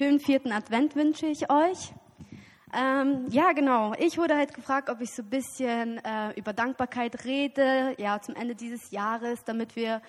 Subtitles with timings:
[0.00, 1.92] Schönen vierten Advent wünsche ich euch.
[2.72, 3.94] Ähm, ja, genau.
[3.98, 8.36] Ich wurde halt gefragt, ob ich so ein bisschen äh, über Dankbarkeit rede, ja, zum
[8.36, 10.00] Ende dieses Jahres, damit wir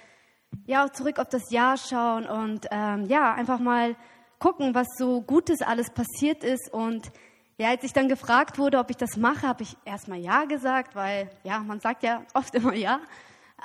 [0.67, 3.95] ja auch zurück auf das Jahr schauen und ähm, ja, einfach mal
[4.37, 6.71] gucken, was so Gutes alles passiert ist.
[6.71, 7.11] Und
[7.57, 10.95] ja, als ich dann gefragt wurde, ob ich das mache, habe ich erstmal Ja gesagt,
[10.95, 12.99] weil ja, man sagt ja oft immer Ja.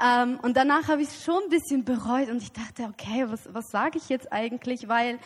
[0.03, 3.53] Ähm, und danach habe ich es schon ein bisschen bereut und ich dachte, okay, was,
[3.53, 4.89] was sage ich jetzt eigentlich?
[4.89, 5.19] Weil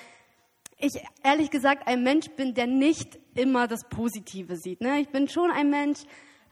[0.79, 4.81] ich ehrlich gesagt ein Mensch bin, der nicht immer das Positive sieht.
[4.81, 5.01] Ne?
[5.01, 6.01] Ich bin schon ein Mensch,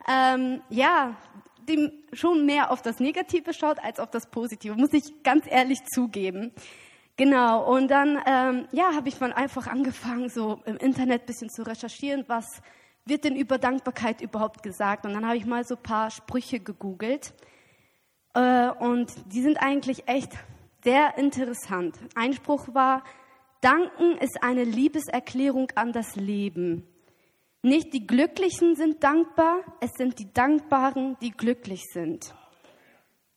[0.09, 1.17] ähm, ja,
[1.69, 5.85] dem schon mehr auf das Negative schaut als auf das Positive, muss ich ganz ehrlich
[5.85, 6.53] zugeben.
[7.17, 11.49] Genau, und dann ähm, ja, habe ich mal einfach angefangen, so im Internet ein bisschen
[11.49, 12.61] zu recherchieren, was
[13.07, 15.07] wird denn über Dankbarkeit überhaupt gesagt.
[15.07, 17.33] Und dann habe ich mal so ein paar Sprüche gegoogelt.
[18.35, 20.33] Äh, und die sind eigentlich echt
[20.85, 21.97] sehr interessant.
[22.15, 23.03] Ein Spruch war,
[23.61, 26.87] Danken ist eine Liebeserklärung an das Leben.
[27.63, 32.35] Nicht die Glücklichen sind dankbar, es sind die Dankbaren, die glücklich sind.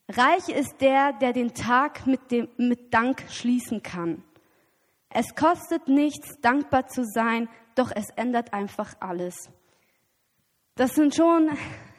[0.08, 4.24] Reich ist der, der den Tag mit, dem, mit Dank schließen kann.
[5.10, 9.50] Es kostet nichts, dankbar zu sein, doch es ändert einfach alles.
[10.76, 11.50] Das sind schon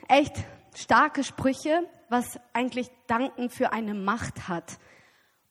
[0.09, 0.37] echt
[0.75, 4.79] starke Sprüche, was eigentlich Danken für eine Macht hat.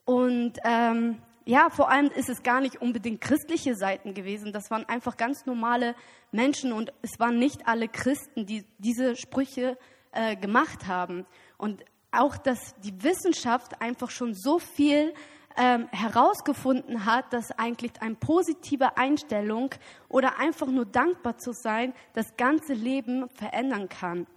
[0.05, 4.53] Und ähm, ja, vor allem ist es gar nicht unbedingt christliche Seiten gewesen.
[4.53, 5.95] Das waren einfach ganz normale
[6.31, 9.75] Menschen und es waren nicht alle Christen, die diese Sprüche
[10.11, 11.25] äh, gemacht haben.
[11.58, 15.11] Und auch, dass die Wissenschaft einfach schon so viel
[15.58, 19.73] ähm, herausgefunden hat, dass eigentlich eine positive Einstellung
[20.08, 24.27] oder einfach nur dankbar zu sein, das ganze Leben verändern kann.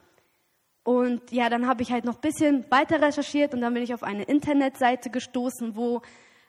[0.82, 3.92] Und ja, dann habe ich halt noch ein bisschen weiter recherchiert und dann bin ich
[3.92, 6.00] auf eine Internetseite gestoßen, wo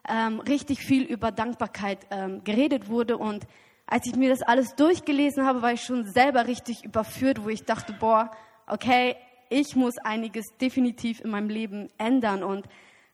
[0.08, 3.18] ähm, richtig viel über Dankbarkeit ähm, geredet wurde.
[3.18, 3.48] Und
[3.86, 7.64] als ich mir das alles durchgelesen habe, war ich schon selber richtig überführt, wo ich
[7.64, 8.32] dachte, boah,
[8.68, 9.16] okay,
[9.50, 12.44] ich muss einiges definitiv in meinem Leben ändern.
[12.44, 12.68] Und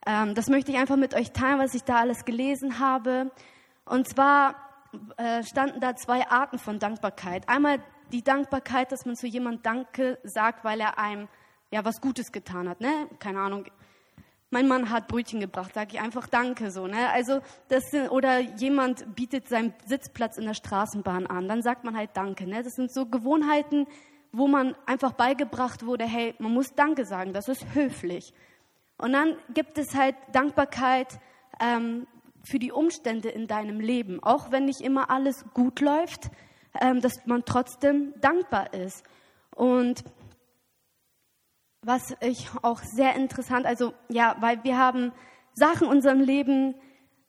[0.05, 3.31] ähm, das möchte ich einfach mit euch teilen, was ich da alles gelesen habe.
[3.85, 4.55] Und zwar
[5.17, 7.47] äh, standen da zwei Arten von Dankbarkeit.
[7.47, 11.27] Einmal die Dankbarkeit, dass man zu jemandem Danke sagt, weil er einem
[11.71, 12.81] ja was Gutes getan hat.
[12.81, 13.07] Ne?
[13.19, 13.65] Keine Ahnung,
[14.51, 16.87] mein Mann hat Brötchen gebracht, sage ich einfach Danke so.
[16.87, 17.09] Ne?
[17.11, 21.95] Also das sind, oder jemand bietet seinen Sitzplatz in der Straßenbahn an, dann sagt man
[21.95, 22.47] halt Danke.
[22.47, 22.63] Ne?
[22.63, 23.85] Das sind so Gewohnheiten,
[24.31, 28.33] wo man einfach beigebracht wurde, hey, man muss Danke sagen, das ist höflich.
[28.97, 31.19] Und dann gibt es halt Dankbarkeit
[31.59, 32.07] ähm,
[32.43, 36.31] für die Umstände in deinem Leben, auch wenn nicht immer alles gut läuft,
[36.79, 39.03] ähm, dass man trotzdem dankbar ist.
[39.55, 40.03] Und
[41.81, 45.11] was ich auch sehr interessant, also ja, weil wir haben
[45.53, 46.75] Sachen in unserem Leben,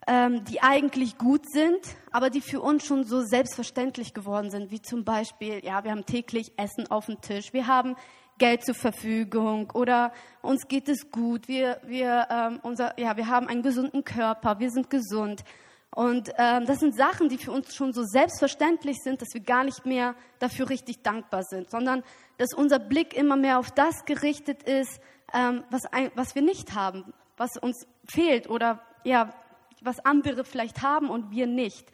[0.07, 1.81] ähm, die eigentlich gut sind,
[2.11, 6.07] aber die für uns schon so selbstverständlich geworden sind, wie zum Beispiel, ja, wir haben
[6.07, 7.97] täglich Essen auf dem Tisch, wir haben
[8.39, 13.49] Geld zur Verfügung oder uns geht es gut, wir, wir, ähm, unser, ja, wir haben
[13.49, 15.45] einen gesunden Körper, wir sind gesund.
[15.93, 19.65] Und ähm, das sind Sachen, die für uns schon so selbstverständlich sind, dass wir gar
[19.65, 22.05] nicht mehr dafür richtig dankbar sind, sondern
[22.39, 25.01] dass unser Blick immer mehr auf das gerichtet ist,
[25.35, 29.35] ähm, was, ein, was wir nicht haben, was uns fehlt oder ja,
[29.83, 31.91] was andere vielleicht haben und wir nicht.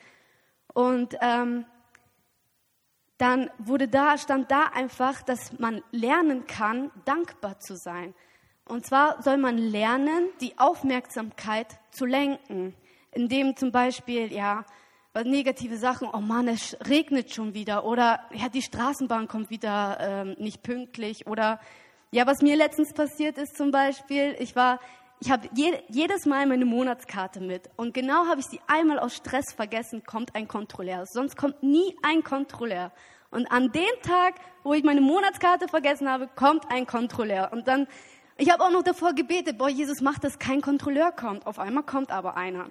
[0.74, 1.64] Und ähm,
[3.16, 8.14] dann wurde da, stand da einfach, dass man lernen kann, dankbar zu sein.
[8.68, 12.74] Und zwar soll man lernen, die Aufmerksamkeit zu lenken
[13.16, 14.65] indem zum Beispiel, ja,
[15.25, 20.37] negative Sachen, oh Mann, es regnet schon wieder oder ja, die Straßenbahn kommt wieder ähm,
[20.38, 21.59] nicht pünktlich oder
[22.10, 24.78] ja, was mir letztens passiert ist zum Beispiel, ich war,
[25.21, 29.15] ich habe je, jedes Mal meine Monatskarte mit und genau habe ich sie einmal aus
[29.15, 31.04] Stress vergessen, kommt ein Kontrolleur.
[31.06, 32.93] Sonst kommt nie ein Kontrolleur.
[33.31, 37.50] Und an dem Tag, wo ich meine Monatskarte vergessen habe, kommt ein Kontrolleur.
[37.53, 37.87] Und dann,
[38.37, 41.47] ich habe auch noch davor gebetet, boah, Jesus, mach, dass kein Kontrolleur kommt.
[41.47, 42.69] Auf einmal kommt aber einer.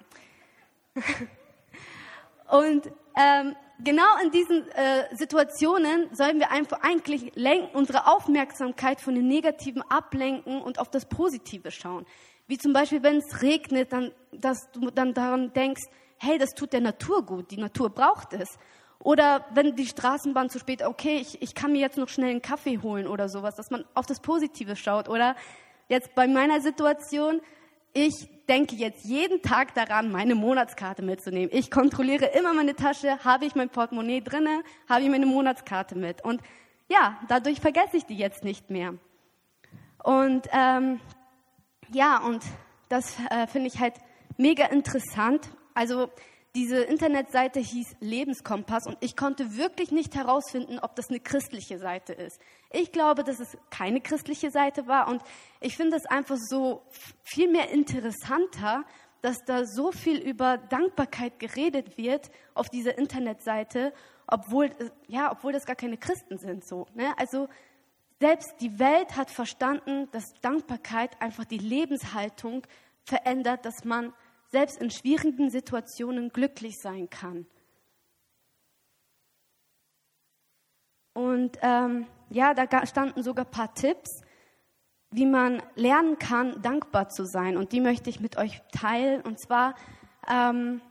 [2.50, 2.86] Und
[3.16, 9.26] ähm, genau in diesen äh, Situationen sollen wir einfach eigentlich lenken, unsere Aufmerksamkeit von den
[9.28, 12.06] Negativen ablenken und auf das Positive schauen.
[12.46, 15.82] Wie zum Beispiel, wenn es regnet, dann, dass du dann daran denkst,
[16.18, 18.58] hey, das tut der Natur gut, die Natur braucht es.
[18.98, 22.42] Oder wenn die Straßenbahn zu spät, okay, ich, ich kann mir jetzt noch schnell einen
[22.42, 25.08] Kaffee holen oder sowas, dass man auf das Positive schaut.
[25.08, 25.36] Oder
[25.88, 27.40] jetzt bei meiner Situation,
[27.96, 31.48] ich denke jetzt jeden Tag daran, meine Monatskarte mitzunehmen.
[31.50, 36.22] Ich kontrolliere immer meine Tasche, habe ich mein Portemonnaie drinne, habe ich meine Monatskarte mit.
[36.22, 36.42] Und
[36.88, 38.94] ja, dadurch vergesse ich die jetzt nicht mehr.
[40.04, 41.00] Und ähm,
[41.90, 42.44] ja, und
[42.90, 43.94] das äh, finde ich halt
[44.36, 45.48] mega interessant.
[45.72, 46.10] Also
[46.54, 52.12] diese Internetseite hieß Lebenskompass und ich konnte wirklich nicht herausfinden, ob das eine christliche Seite
[52.12, 52.40] ist.
[52.78, 55.22] Ich glaube, dass es keine christliche Seite war und
[55.60, 56.82] ich finde es einfach so
[57.22, 58.84] viel mehr interessanter,
[59.22, 63.94] dass da so viel über Dankbarkeit geredet wird auf dieser Internetseite,
[64.26, 64.70] obwohl,
[65.06, 67.14] ja, obwohl das gar keine Christen sind, so, ne?
[67.16, 67.48] Also,
[68.20, 72.66] selbst die Welt hat verstanden, dass Dankbarkeit einfach die Lebenshaltung
[73.04, 74.12] verändert, dass man
[74.50, 77.46] selbst in schwierigen Situationen glücklich sein kann.
[81.16, 84.20] Und ähm, ja, da standen sogar ein paar Tipps,
[85.10, 87.56] wie man lernen kann, dankbar zu sein.
[87.56, 89.22] Und die möchte ich mit euch teilen.
[89.22, 89.76] Und zwar
[90.28, 90.82] ähm,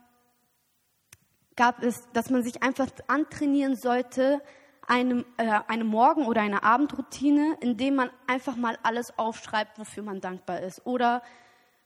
[1.55, 4.41] gab es, dass man sich einfach antrainieren sollte,
[4.87, 10.21] eine, äh, eine Morgen- oder eine Abendroutine, indem man einfach mal alles aufschreibt, wofür man
[10.21, 10.87] dankbar ist.
[10.87, 11.21] Oder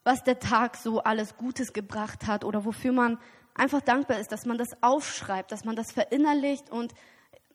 [0.06, 3.18] was der Tag so alles Gutes gebracht hat oder wofür man
[3.54, 6.94] einfach dankbar ist, dass man das aufschreibt, dass man das verinnerlicht und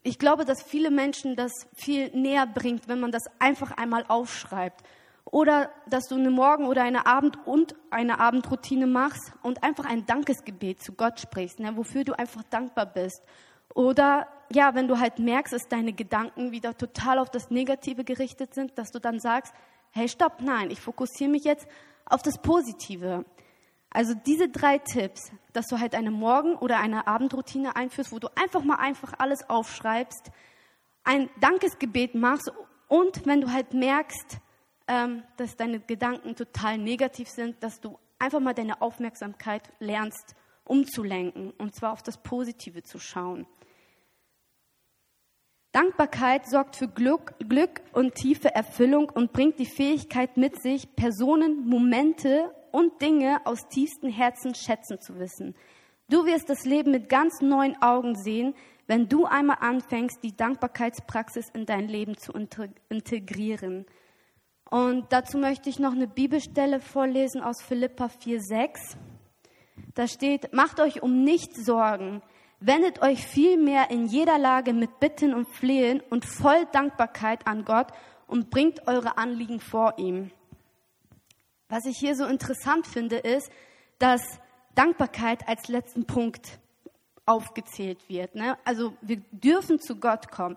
[0.05, 4.83] ich glaube, dass viele Menschen das viel näher bringt, wenn man das einfach einmal aufschreibt.
[5.25, 10.05] Oder dass du eine Morgen- oder eine Abend- und eine Abendroutine machst und einfach ein
[10.05, 13.23] Dankesgebet zu Gott sprichst, ne, wofür du einfach dankbar bist.
[13.75, 18.55] Oder ja, wenn du halt merkst, dass deine Gedanken wieder total auf das Negative gerichtet
[18.55, 19.55] sind, dass du dann sagst,
[19.91, 21.67] hey, stopp, nein, ich fokussiere mich jetzt
[22.05, 23.25] auf das Positive.
[23.95, 28.29] Also diese drei Tipps, dass du halt eine Morgen- oder eine Abendroutine einführst, wo du
[28.35, 30.33] einfach mal einfach alles aufschreibst,
[31.05, 32.53] ein Dankesgebet machst
[32.89, 34.39] und wenn du halt merkst,
[34.89, 41.53] ähm, dass deine Gedanken total negativ sind, dass du einfach mal deine Aufmerksamkeit lernst umzulenken
[41.53, 43.47] und zwar auf das Positive zu schauen.
[45.71, 51.69] Dankbarkeit sorgt für Glück, Glück und tiefe Erfüllung und bringt die Fähigkeit mit sich, Personen,
[51.69, 55.55] Momente und Dinge aus tiefstem Herzen schätzen zu wissen.
[56.11, 58.55] Du wirst das Leben mit ganz neuen Augen sehen,
[58.87, 62.33] wenn du einmal anfängst, die Dankbarkeitspraxis in dein Leben zu
[62.89, 63.87] integrieren.
[64.69, 68.97] Und dazu möchte ich noch eine Bibelstelle vorlesen aus Philippa 4,6.
[69.95, 72.23] Da steht, macht euch um nichts Sorgen,
[72.67, 77.89] Wendet euch vielmehr in jeder Lage mit Bitten und Flehen und voll Dankbarkeit an Gott
[78.27, 80.31] und bringt eure Anliegen vor ihm.
[81.75, 83.51] Was ich hier so interessant finde, ist,
[83.99, 84.23] dass
[84.77, 86.61] Dankbarkeit als letzten Punkt
[87.27, 88.37] aufgezählt wird.
[88.37, 88.57] Ne?
[88.65, 90.57] Also wir dürfen zu Gott kommen.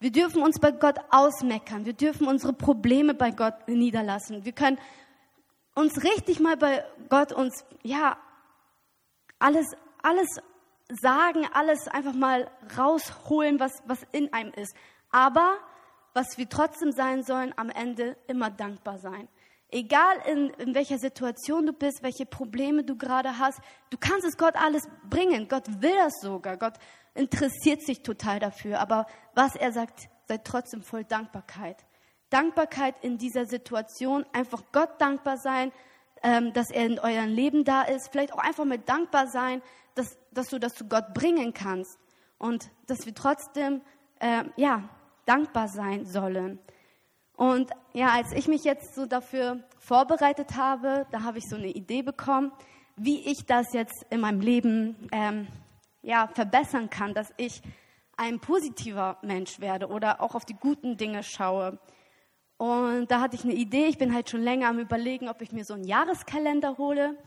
[0.00, 1.84] Wir dürfen uns bei Gott ausmeckern.
[1.84, 4.46] Wir dürfen unsere Probleme bei Gott niederlassen.
[4.46, 4.78] Wir können
[5.74, 8.16] uns richtig mal bei Gott uns, ja,
[9.38, 9.66] alles,
[10.02, 10.40] alles
[10.88, 14.74] sagen, alles einfach mal rausholen, was, was in einem ist.
[15.10, 15.58] Aber
[16.14, 19.28] was wir trotzdem sein sollen, am Ende immer dankbar sein.
[19.70, 23.60] Egal in, in welcher Situation du bist, welche Probleme du gerade hast,
[23.90, 25.48] du kannst es Gott alles bringen.
[25.48, 26.56] Gott will das sogar.
[26.56, 26.74] Gott
[27.14, 28.78] interessiert sich total dafür.
[28.80, 31.84] Aber was er sagt, seid trotzdem voll Dankbarkeit.
[32.30, 35.72] Dankbarkeit in dieser Situation, einfach Gott dankbar sein,
[36.22, 38.08] ähm, dass er in eurem Leben da ist.
[38.10, 39.62] Vielleicht auch einfach mal dankbar sein,
[39.94, 41.98] dass, dass du das zu Gott bringen kannst
[42.38, 43.80] und dass wir trotzdem
[44.20, 44.88] äh, ja,
[45.24, 46.58] dankbar sein sollen.
[47.36, 51.68] Und ja, als ich mich jetzt so dafür vorbereitet habe, da habe ich so eine
[51.68, 52.50] Idee bekommen,
[52.96, 55.46] wie ich das jetzt in meinem Leben ähm,
[56.02, 57.60] ja, verbessern kann, dass ich
[58.16, 61.78] ein positiver Mensch werde oder auch auf die guten Dinge schaue.
[62.56, 63.84] Und da hatte ich eine Idee.
[63.86, 67.18] Ich bin halt schon länger am Überlegen, ob ich mir so einen Jahreskalender hole.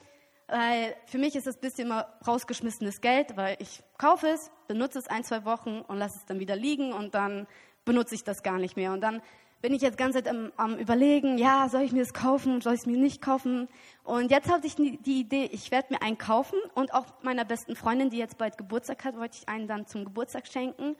[0.47, 4.97] Weil für mich ist das ein bisschen immer rausgeschmissenes Geld, weil ich kaufe es, benutze
[4.97, 7.45] es ein, zwei Wochen und lasse es dann wieder liegen und dann
[7.85, 8.91] benutze ich das gar nicht mehr.
[8.91, 9.21] Und dann
[9.61, 12.73] bin ich jetzt ganz Zeit am, am Überlegen, ja, soll ich mir das kaufen, soll
[12.73, 13.67] ich es mir nicht kaufen?
[14.03, 17.75] Und jetzt hatte ich die Idee, ich werde mir einen kaufen und auch meiner besten
[17.75, 20.95] Freundin, die jetzt bald Geburtstag hat, wollte ich einen dann zum Geburtstag schenken.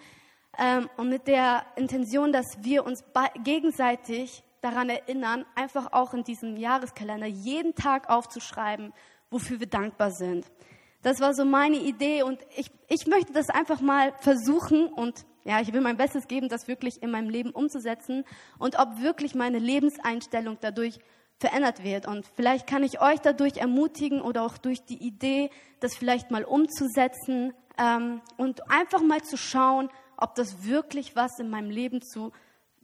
[0.57, 3.03] Ähm, und mit der Intention, dass wir uns
[3.43, 8.93] gegenseitig daran erinnern, einfach auch in diesem Jahreskalender jeden Tag aufzuschreiben,
[9.29, 10.45] wofür wir dankbar sind.
[11.01, 15.61] Das war so meine Idee und ich, ich möchte das einfach mal versuchen und ja,
[15.61, 18.25] ich will mein Bestes geben, das wirklich in meinem Leben umzusetzen
[18.57, 20.99] und ob wirklich meine Lebenseinstellung dadurch
[21.39, 22.07] verändert wird.
[22.07, 26.43] Und vielleicht kann ich euch dadurch ermutigen oder auch durch die Idee, das vielleicht mal
[26.43, 32.31] umzusetzen ähm, und einfach mal zu schauen, ob das wirklich was in meinem Leben zu,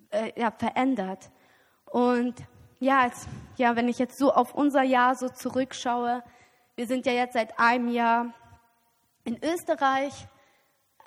[0.10, 1.30] äh, ja, verändert.
[1.86, 2.36] Und
[2.80, 6.24] ja, als, ja, wenn ich jetzt so auf unser Jahr so zurückschaue,
[6.76, 8.34] wir sind ja jetzt seit einem Jahr
[9.24, 10.28] in Österreich.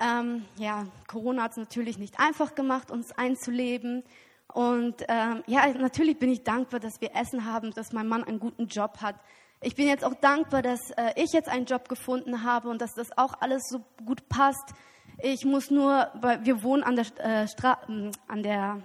[0.01, 4.05] Ähm, ja, Corona hat es natürlich nicht einfach gemacht, uns einzuleben.
[4.53, 8.41] Und ähm, ja, natürlich bin ich dankbar, dass wir Essen haben, dass mein Mann einen
[8.41, 9.17] guten Job hat.
[9.61, 12.95] ich bin jetzt auch dankbar, dass äh, ich jetzt einen Job gefunden habe und dass
[12.95, 14.73] das auch alles so gut passt.
[15.21, 18.83] Ich muss nur, weil wir wohnen an der, äh, Stra hm, an der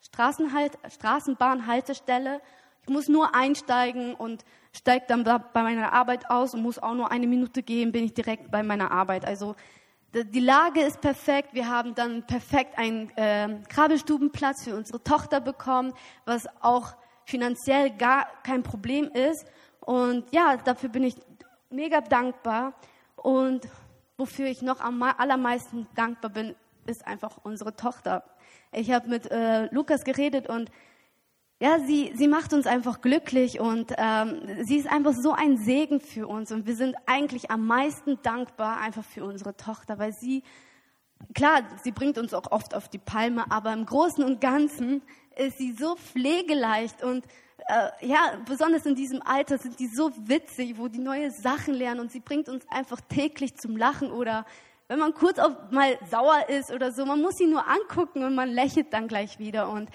[0.00, 2.40] Straßenhalt Straßenbahnhaltestelle.
[2.82, 7.10] Ich muss nur einsteigen und steige dann bei meiner Arbeit aus und muss auch nur
[7.10, 9.24] eine Minute gehen, bin ich direkt bei meiner Arbeit.
[9.24, 9.56] Also
[10.24, 11.50] die Lage ist perfekt.
[11.52, 15.92] Wir haben dann perfekt einen äh, Krabbelstubenplatz für unsere Tochter bekommen,
[16.24, 16.94] was auch
[17.24, 19.46] finanziell gar kein Problem ist.
[19.80, 21.16] Und ja, dafür bin ich
[21.70, 22.74] mega dankbar.
[23.16, 23.68] Und
[24.16, 26.54] wofür ich noch am allermeisten dankbar bin,
[26.86, 28.24] ist einfach unsere Tochter.
[28.72, 30.70] Ich habe mit äh, Lukas geredet und
[31.58, 36.00] ja, sie, sie macht uns einfach glücklich und ähm, sie ist einfach so ein Segen
[36.00, 40.42] für uns und wir sind eigentlich am meisten dankbar einfach für unsere Tochter, weil sie,
[41.34, 45.00] klar, sie bringt uns auch oft auf die Palme, aber im Großen und Ganzen
[45.34, 47.24] ist sie so pflegeleicht und
[47.68, 52.00] äh, ja, besonders in diesem Alter sind die so witzig, wo die neue Sachen lernen
[52.00, 54.44] und sie bringt uns einfach täglich zum Lachen oder
[54.88, 58.34] wenn man kurz auf mal sauer ist oder so, man muss sie nur angucken und
[58.34, 59.88] man lächelt dann gleich wieder und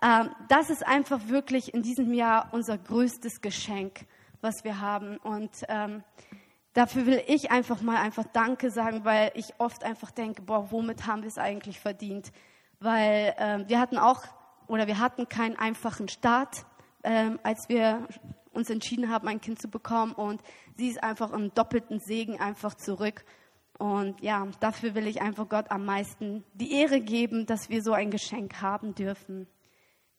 [0.00, 4.06] das ist einfach wirklich in diesem Jahr unser größtes Geschenk,
[4.40, 5.16] was wir haben.
[5.18, 6.04] Und ähm,
[6.72, 11.06] dafür will ich einfach mal einfach Danke sagen, weil ich oft einfach denke, boah, womit
[11.06, 12.30] haben wir es eigentlich verdient?
[12.78, 14.22] Weil ähm, wir hatten auch
[14.68, 16.64] oder wir hatten keinen einfachen Start,
[17.02, 18.06] ähm, als wir
[18.52, 20.12] uns entschieden haben, ein Kind zu bekommen.
[20.12, 20.42] Und
[20.76, 23.24] sie ist einfach im doppelten Segen einfach zurück.
[23.78, 27.92] Und ja, dafür will ich einfach Gott am meisten die Ehre geben, dass wir so
[27.92, 29.48] ein Geschenk haben dürfen.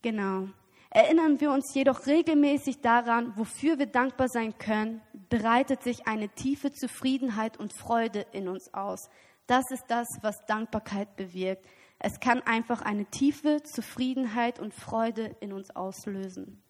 [0.01, 0.47] Genau.
[0.91, 6.71] Erinnern wir uns jedoch regelmäßig daran, wofür wir dankbar sein können, breitet sich eine tiefe
[6.71, 9.09] Zufriedenheit und Freude in uns aus.
[9.45, 11.67] Das ist das, was Dankbarkeit bewirkt.
[11.99, 16.61] Es kann einfach eine tiefe Zufriedenheit und Freude in uns auslösen.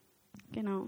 [0.52, 0.88] Genau.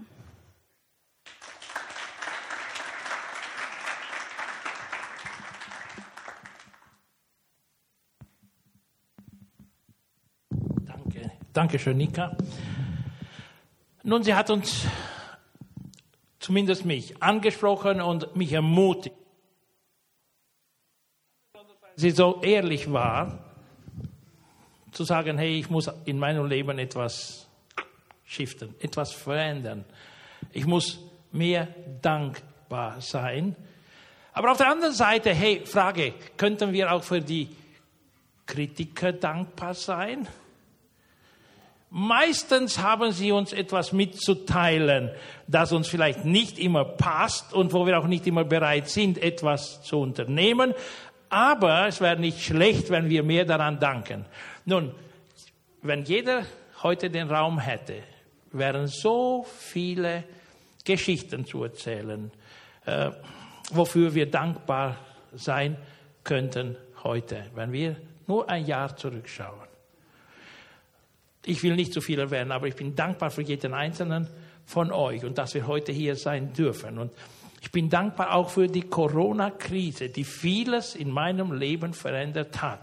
[11.52, 12.34] Dankeschön, Nika.
[14.02, 14.86] Nun, sie hat uns,
[16.38, 19.14] zumindest mich, angesprochen und mich ermutigt.
[21.94, 23.52] Sie so ehrlich war,
[24.92, 27.46] zu sagen, hey, ich muss in meinem Leben etwas
[28.24, 29.84] shiften, etwas verändern.
[30.52, 31.00] Ich muss
[31.32, 31.68] mehr
[32.00, 33.56] dankbar sein.
[34.32, 37.54] Aber auf der anderen Seite, hey, Frage, könnten wir auch für die
[38.46, 40.26] Kritiker dankbar sein?
[41.94, 45.10] Meistens haben sie uns etwas mitzuteilen,
[45.46, 49.82] das uns vielleicht nicht immer passt und wo wir auch nicht immer bereit sind, etwas
[49.82, 50.72] zu unternehmen.
[51.28, 54.24] Aber es wäre nicht schlecht, wenn wir mehr daran danken.
[54.64, 54.94] Nun,
[55.82, 56.46] wenn jeder
[56.82, 57.96] heute den Raum hätte,
[58.52, 60.24] wären so viele
[60.86, 62.30] Geschichten zu erzählen,
[62.86, 63.10] äh,
[63.70, 64.96] wofür wir dankbar
[65.34, 65.76] sein
[66.24, 67.96] könnten heute, wenn wir
[68.26, 69.71] nur ein Jahr zurückschauen.
[71.44, 74.28] Ich will nicht zu viel erwähnen, aber ich bin dankbar für jeden einzelnen
[74.64, 76.98] von euch und dass wir heute hier sein dürfen.
[76.98, 77.12] Und
[77.60, 82.80] ich bin dankbar auch für die Corona-Krise, die vieles in meinem Leben verändert hat.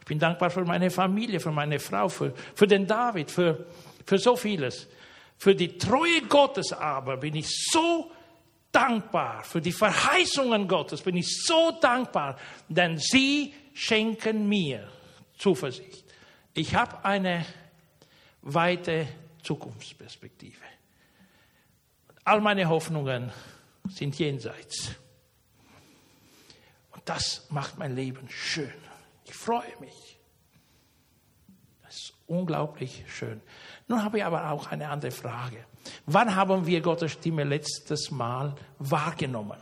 [0.00, 3.66] Ich bin dankbar für meine Familie, für meine Frau, für, für den David, für,
[4.04, 4.88] für so vieles.
[5.36, 8.10] Für die Treue Gottes aber bin ich so
[8.72, 9.42] dankbar.
[9.44, 12.36] Für die Verheißungen Gottes bin ich so dankbar,
[12.68, 14.88] denn sie schenken mir
[15.38, 16.04] Zuversicht.
[16.54, 17.44] Ich habe eine
[18.46, 19.08] weite
[19.42, 20.62] Zukunftsperspektive.
[22.24, 23.32] All meine Hoffnungen
[23.88, 24.92] sind jenseits.
[26.92, 28.72] Und das macht mein Leben schön.
[29.24, 30.18] Ich freue mich.
[31.82, 33.40] Das ist unglaublich schön.
[33.88, 35.64] Nun habe ich aber auch eine andere Frage.
[36.06, 39.58] Wann haben wir Gottes Stimme letztes Mal wahrgenommen?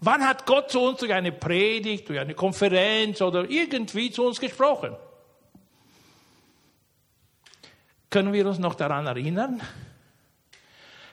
[0.00, 4.40] Wann hat Gott zu uns durch eine Predigt, durch eine Konferenz oder irgendwie zu uns
[4.40, 4.96] gesprochen?
[8.12, 9.62] Können wir uns noch daran erinnern?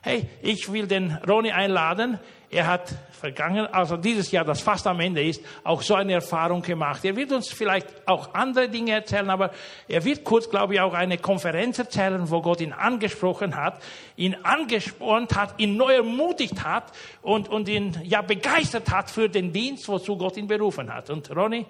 [0.01, 2.19] Hey, ich will den Ronny einladen.
[2.49, 6.61] Er hat vergangen, also dieses Jahr, das fast am Ende ist, auch so eine Erfahrung
[6.61, 7.05] gemacht.
[7.05, 9.51] Er wird uns vielleicht auch andere Dinge erzählen, aber
[9.87, 13.81] er wird kurz, glaube ich, auch eine Konferenz erzählen, wo Gott ihn angesprochen hat,
[14.17, 16.91] ihn angespornt hat, ihn neu ermutigt hat
[17.21, 21.09] und, und ihn ja begeistert hat für den Dienst, wozu Gott ihn berufen hat.
[21.09, 21.65] Und Ronny,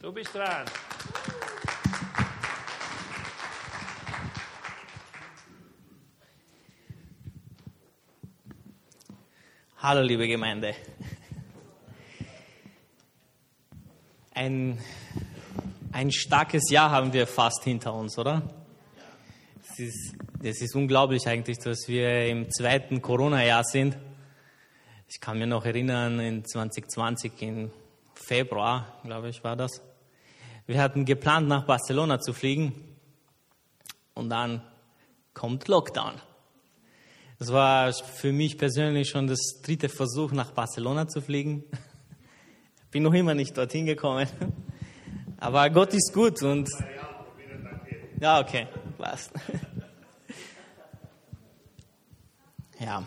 [0.00, 0.64] du bist dran.
[9.84, 10.76] Hallo, liebe Gemeinde.
[14.32, 14.78] Ein,
[15.90, 18.42] ein starkes Jahr haben wir fast hinter uns, oder?
[19.60, 23.98] Es ist Das ist unglaublich eigentlich, dass wir im zweiten Corona-Jahr sind.
[25.08, 27.72] Ich kann mir noch erinnern, in 2020, im
[28.14, 29.82] Februar, glaube ich, war das.
[30.64, 32.72] Wir hatten geplant, nach Barcelona zu fliegen
[34.14, 34.62] und dann
[35.34, 36.20] kommt Lockdown.
[37.42, 41.64] Das war für mich persönlich schon das dritte Versuch, nach Barcelona zu fliegen.
[42.92, 44.28] Bin noch immer nicht dorthin gekommen.
[45.40, 46.70] Aber Gott ist gut und.
[48.20, 49.32] Ja, okay, passt.
[52.78, 53.04] Ja.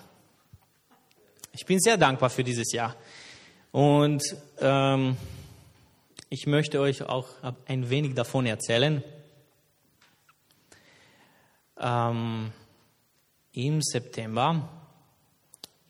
[1.54, 2.94] Ich bin sehr dankbar für dieses Jahr.
[3.72, 4.22] Und
[4.60, 5.16] ähm,
[6.30, 7.30] ich möchte euch auch
[7.68, 9.02] ein wenig davon erzählen.
[11.80, 12.52] Ähm,
[13.56, 14.68] Im September,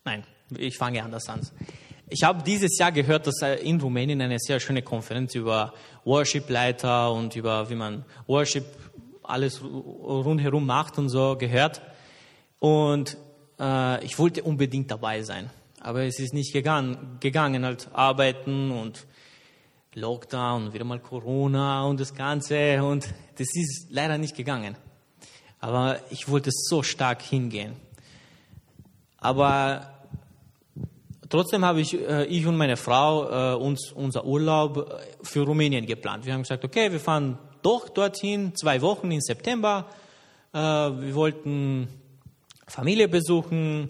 [0.03, 0.23] nein,
[0.55, 1.41] ich fange anders an.
[2.07, 7.35] Ich habe dieses Jahr gehört, dass in Rumänien eine sehr schöne Konferenz über Worship-Leiter und
[7.35, 8.65] über wie man Worship
[9.23, 11.81] alles rundherum macht und so gehört.
[12.59, 13.17] Und
[13.59, 15.49] äh, ich wollte unbedingt dabei sein.
[15.79, 19.07] Aber es ist nicht gegangen, gegangen halt arbeiten und
[19.95, 22.83] Lockdown, wieder mal Corona und das Ganze.
[22.83, 23.07] Und
[23.39, 24.77] das ist leider nicht gegangen.
[25.65, 27.73] Aber ich wollte so stark hingehen.
[29.17, 29.89] Aber
[31.27, 35.87] trotzdem habe ich, äh, ich und meine Frau äh, uns unser Urlaub äh, für Rumänien
[35.87, 36.23] geplant.
[36.23, 39.87] Wir haben gesagt, okay, wir fahren doch dorthin, zwei Wochen im September.
[40.53, 41.87] Äh, wir wollten
[42.67, 43.89] Familie besuchen,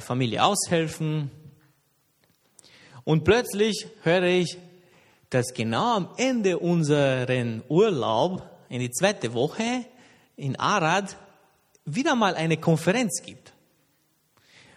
[0.00, 1.30] Familie aushelfen.
[3.04, 4.58] Und plötzlich höre ich,
[5.30, 9.84] dass genau am Ende unseren Urlaub, in die zweite Woche,
[10.38, 11.16] in Arad,
[11.84, 13.52] wieder mal eine Konferenz gibt.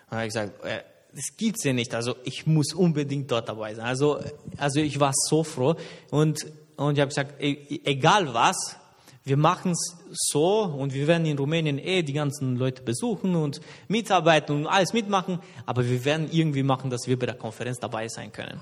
[0.10, 1.96] Und habe ich gesagt, äh, das gibt's ja nicht.
[1.96, 3.86] Also ich muss unbedingt dort dabei sein.
[3.86, 4.20] Also,
[4.58, 5.76] also ich war so froh
[6.10, 6.46] und
[6.82, 8.76] und ich habe gesagt, e, egal was,
[9.24, 13.62] wir machen es so und wir werden in Rumänien eh die ganzen Leute besuchen und
[13.88, 18.08] mitarbeiten und alles mitmachen, aber wir werden irgendwie machen, dass wir bei der Konferenz dabei
[18.08, 18.62] sein können.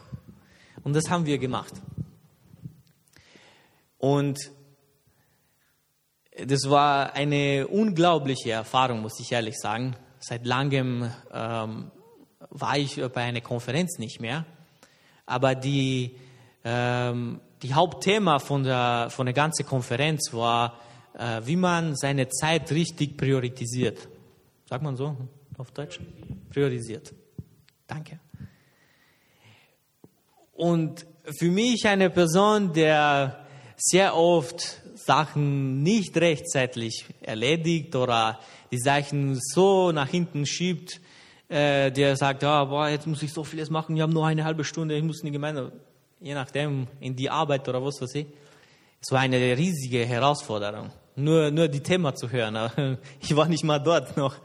[0.84, 1.74] Und das haben wir gemacht.
[3.98, 4.52] Und
[6.46, 9.96] das war eine unglaubliche Erfahrung, muss ich ehrlich sagen.
[10.20, 11.92] Seit langem ähm,
[12.50, 14.46] war ich bei einer Konferenz nicht mehr,
[15.26, 16.16] aber die
[16.64, 20.80] ähm, die Hauptthema von der, von der ganzen Konferenz war,
[21.14, 24.08] äh, wie man seine Zeit richtig priorisiert.
[24.66, 25.16] Sagt man so
[25.58, 26.00] auf Deutsch?
[26.50, 27.14] Priorisiert.
[27.88, 28.20] Danke.
[30.54, 31.06] Und
[31.38, 38.40] für mich eine Person, der sehr oft Sachen nicht rechtzeitig erledigt oder
[38.72, 41.02] die Sachen so nach hinten schiebt,
[41.48, 44.44] äh, der sagt, ja, boah, jetzt muss ich so vieles machen, ich habe nur eine
[44.44, 45.72] halbe Stunde, ich muss in die Gemeinde
[46.20, 48.28] je nachdem, in die Arbeit oder was weiß ich.
[49.02, 52.98] Es war eine riesige Herausforderung, nur, nur die Thema zu hören.
[53.22, 54.36] Ich war nicht mal dort noch.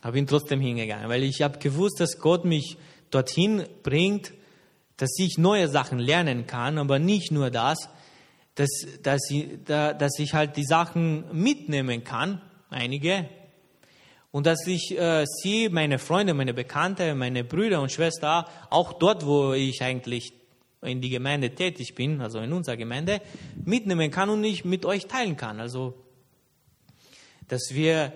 [0.00, 2.76] Aber bin trotzdem hingegangen, weil ich habe gewusst, dass Gott mich
[3.10, 4.32] dorthin bringt,
[4.96, 7.88] dass ich neue Sachen lernen kann, aber nicht nur das,
[8.56, 8.68] dass,
[9.02, 13.28] dass, ich, dass ich halt die Sachen mitnehmen kann, einige,
[14.32, 19.24] und dass ich äh, sie, meine Freunde, meine Bekannte, meine Brüder und Schwestern, auch dort,
[19.24, 20.34] wo ich eigentlich
[20.82, 23.22] in die Gemeinde tätig bin, also in unserer Gemeinde,
[23.64, 25.58] mitnehmen kann und ich mit euch teilen kann.
[25.58, 25.94] Also,
[27.48, 28.12] dass wir,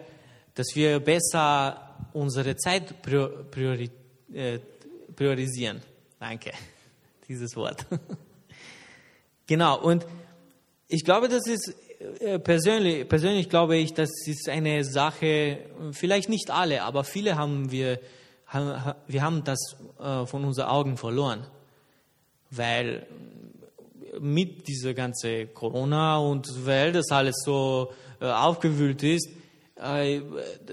[0.55, 3.91] dass wir besser unsere Zeit priori,
[4.33, 4.59] äh,
[5.17, 5.81] priorisieren.
[6.19, 6.53] Danke,
[7.29, 7.87] dieses Wort.
[9.47, 10.05] genau, und
[10.91, 11.75] ich glaube, das ist
[12.21, 15.59] äh, persönlich, persönlich glaube ich, das ist eine Sache,
[15.93, 18.01] vielleicht nicht alle, aber viele haben wir,
[19.07, 21.47] wir haben das äh, von unseren Augen verloren.
[22.51, 23.07] Weil
[24.19, 29.29] mit dieser ganzen Corona und weil das alles so äh, aufgewühlt ist,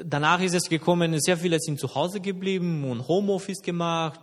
[0.03, 4.19] danach ist es gekommen, sehr viele sind zu Hause geblieben und Homeoffice gemacht.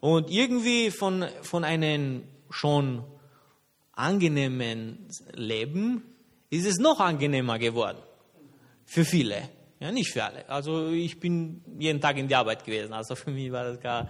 [0.00, 3.02] Und irgendwie von, von einem schon
[3.96, 6.02] angenehmen Leben
[6.50, 7.98] ist es noch angenehmer geworden.
[8.84, 9.48] Für viele.
[9.80, 10.48] Ja, nicht für alle.
[10.48, 12.92] Also ich bin jeden Tag in die Arbeit gewesen.
[12.92, 14.08] Also für mich war das gar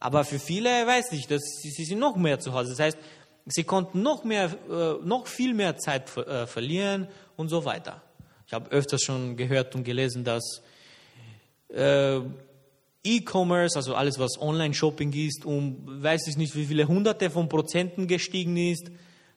[0.00, 2.70] aber für viele weiß ich, dass sie, sie sind noch mehr zu Hause.
[2.70, 2.98] Das heißt,
[3.46, 8.02] sie konnten noch mehr, äh, noch viel mehr Zeit äh, verlieren und so weiter.
[8.46, 10.62] Ich habe öfters schon gehört und gelesen, dass
[11.68, 12.20] äh,
[13.04, 18.06] E-Commerce, also alles, was Online-Shopping ist, um weiß ich nicht, wie viele Hunderte von Prozenten
[18.06, 18.90] gestiegen ist.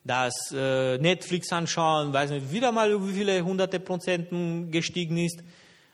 [0.04, 5.44] Dass äh, Netflix anschauen, weiß nicht, wieder mal wie viele Hunderte Prozenten gestiegen ist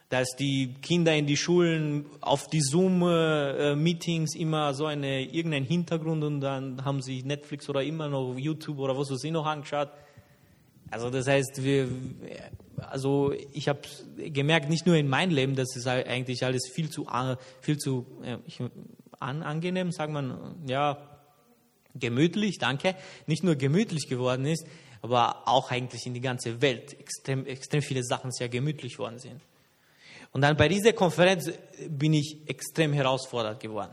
[0.08, 6.40] dass die Kinder in die Schulen auf die Zoom-Meetings immer so eine, irgendeinen Hintergrund und
[6.40, 9.90] dann haben sie Netflix oder immer noch YouTube oder was weiß ich noch angeschaut.
[10.90, 11.88] Also das heißt, wir,
[12.76, 13.80] also ich habe
[14.16, 17.06] gemerkt, nicht nur in meinem Leben, dass es eigentlich alles viel zu,
[17.60, 18.06] viel zu
[19.20, 20.96] an, angenehm, sagt man, ja,
[21.94, 22.94] gemütlich, danke,
[23.26, 24.66] nicht nur gemütlich geworden ist,
[25.02, 29.40] aber auch eigentlich in die ganze Welt extrem, extrem viele Sachen sehr gemütlich worden sind.
[30.32, 31.50] Und dann bei dieser Konferenz
[31.88, 33.92] bin ich extrem herausfordert geworden,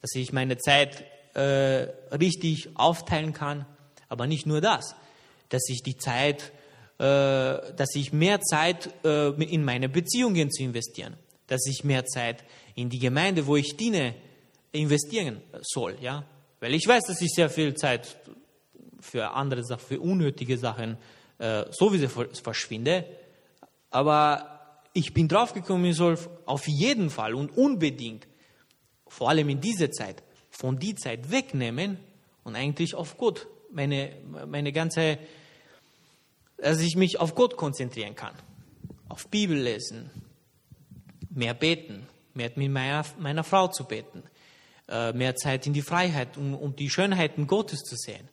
[0.00, 3.66] dass ich meine Zeit äh, richtig aufteilen kann,
[4.08, 4.94] aber nicht nur das,
[5.48, 6.52] dass ich die Zeit,
[6.98, 7.02] äh,
[7.74, 12.44] dass ich mehr Zeit äh, in meine Beziehungen zu investieren, dass ich mehr Zeit
[12.74, 14.14] in die Gemeinde, wo ich diene,
[14.72, 16.24] investieren soll, ja,
[16.60, 18.16] weil ich weiß, dass ich sehr viel Zeit
[19.00, 20.98] für andere Sachen, für unnötige Sachen
[21.38, 23.04] äh, sowieso verschwinde,
[23.90, 24.60] aber
[24.92, 28.26] ich bin draufgekommen, ich soll auf jeden Fall und unbedingt,
[29.06, 31.98] vor allem in dieser Zeit, von die Zeit wegnehmen
[32.44, 34.12] und eigentlich auf Gott, meine,
[34.46, 35.18] meine ganze,
[36.56, 38.34] dass ich mich auf Gott konzentrieren kann,
[39.08, 40.10] auf Bibel lesen,
[41.30, 44.22] mehr beten, mehr mit meiner, meiner Frau zu beten,
[44.90, 48.28] äh, mehr Zeit in die Freiheit, um, um die Schönheiten Gottes zu sehen.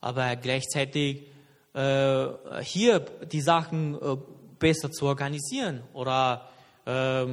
[0.00, 1.22] Aber gleichzeitig
[1.74, 2.26] äh,
[2.62, 4.16] hier die Sachen äh,
[4.58, 6.48] besser zu organisieren oder
[6.84, 7.26] äh,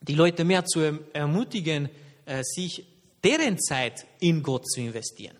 [0.00, 1.88] die Leute mehr zu erm-, ermutigen,
[2.24, 2.86] äh, sich
[3.24, 5.36] deren Zeit in Gott zu investieren.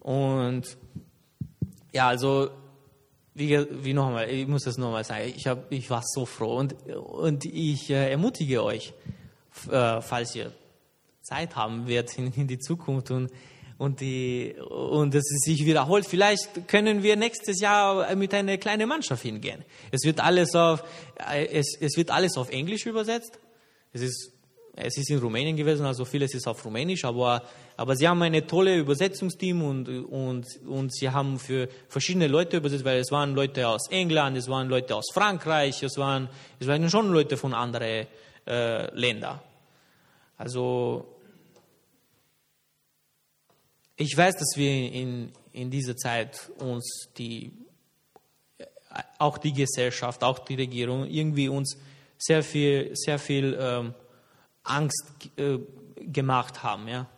[0.00, 0.76] Und
[1.92, 2.50] ja, also
[3.34, 6.74] wie, wie nochmal, ich muss das nochmal sagen, ich, hab, ich war so froh und,
[6.94, 8.92] und ich äh, ermutige euch,
[9.70, 10.52] äh, falls ihr
[11.22, 13.30] Zeit haben werdet in, in die Zukunft und,
[13.78, 19.22] und, die, und es sich wiederholt, vielleicht können wir nächstes Jahr mit einer kleinen Mannschaft
[19.22, 19.64] hingehen.
[19.90, 20.84] Es wird alles auf,
[21.30, 23.38] äh, es, es wird alles auf Englisch übersetzt.
[23.92, 24.34] Es ist
[24.76, 27.42] es ist in Rumänien gewesen, also vieles ist auf Rumänisch, aber,
[27.76, 32.84] aber sie haben ein tolles Übersetzungsteam und, und, und sie haben für verschiedene Leute übersetzt,
[32.84, 36.90] weil es waren Leute aus England, es waren Leute aus Frankreich, es waren, es waren
[36.90, 38.06] schon Leute von anderen
[38.46, 39.40] äh, Ländern.
[40.36, 41.14] Also
[43.96, 47.52] ich weiß, dass wir in, in dieser Zeit uns die,
[49.18, 51.76] auch die Gesellschaft, auch die Regierung irgendwie uns
[52.18, 53.94] sehr viel, sehr viel ähm,
[54.64, 55.58] Angst äh,
[55.98, 56.88] gemacht haben.
[56.88, 57.08] Ja?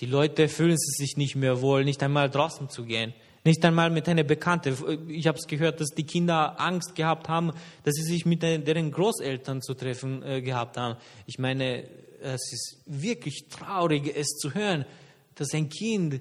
[0.00, 3.14] Die Leute fühlen sich nicht mehr wohl, nicht einmal draußen zu gehen.
[3.44, 4.76] Nicht einmal mit einer Bekannte.
[5.08, 7.52] Ich habe es gehört, dass die Kinder Angst gehabt haben,
[7.82, 10.96] dass sie sich mit deren Großeltern zu treffen äh, gehabt haben.
[11.26, 11.84] Ich meine,
[12.20, 14.84] es ist wirklich traurig, es zu hören,
[15.34, 16.20] dass ein Kind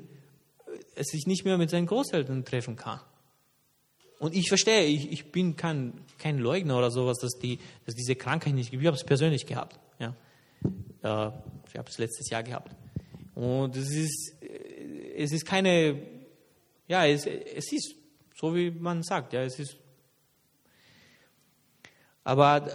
[0.96, 3.00] es sich nicht mehr mit seinen Großeltern treffen kann.
[4.20, 8.16] Und ich verstehe, ich, ich bin kein, kein Leugner oder sowas, dass, die, dass diese
[8.16, 8.82] Krankheit nicht gibt.
[8.84, 9.80] Ich habe es persönlich gehabt.
[10.00, 10.16] Ja.
[11.04, 11.32] Äh,
[11.68, 12.76] ich habe es letztes Jahr gehabt.
[13.34, 14.36] Und es ist,
[15.16, 16.00] es ist keine,
[16.92, 17.96] ja, es, es ist
[18.36, 19.78] so, wie man sagt, ja, es ist.
[22.26, 22.70] Aber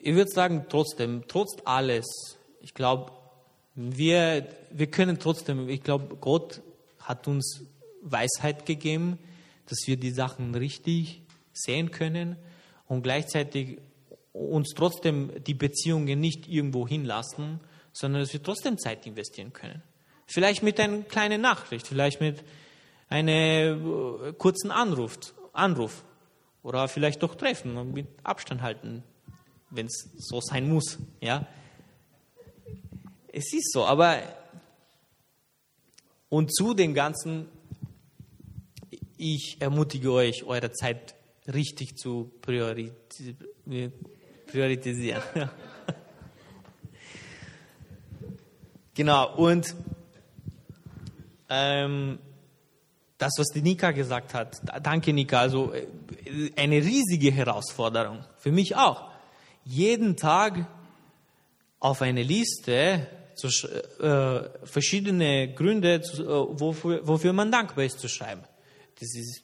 [0.00, 2.04] ich würde sagen, trotzdem, trotz alles,
[2.60, 3.12] ich glaube,
[3.76, 6.62] wir, wir können trotzdem, ich glaube, Gott
[6.98, 7.64] hat uns
[8.02, 9.20] Weisheit gegeben,
[9.66, 12.36] dass wir die Sachen richtig sehen können
[12.88, 13.78] und gleichzeitig
[14.32, 17.60] uns trotzdem die Beziehungen nicht irgendwo hinlassen,
[17.92, 19.80] sondern dass wir trotzdem Zeit investieren können.
[20.32, 22.42] Vielleicht mit einer kleinen Nachricht, vielleicht mit
[23.08, 25.18] einem äh, kurzen Anruf,
[25.52, 26.04] Anruf
[26.62, 29.02] oder vielleicht doch treffen und mit Abstand halten,
[29.70, 30.98] wenn es so sein muss.
[31.20, 31.46] Ja,
[33.32, 34.22] es ist so, aber
[36.28, 37.48] und zu dem Ganzen,
[39.16, 41.14] ich ermutige euch, eure Zeit
[41.46, 43.92] richtig zu priorisieren
[44.50, 45.22] priorisieren.
[48.94, 49.74] genau, und
[51.50, 52.18] ähm,
[53.18, 55.86] das, was die Nika gesagt hat, danke Nika, also äh,
[56.56, 59.10] eine riesige Herausforderung, für mich auch.
[59.64, 60.66] Jeden Tag
[61.80, 68.08] auf eine Liste zu, äh, verschiedene Gründe, zu, äh, wofür, wofür man dankbar ist, zu
[68.08, 68.42] schreiben.
[68.98, 69.42] Das ist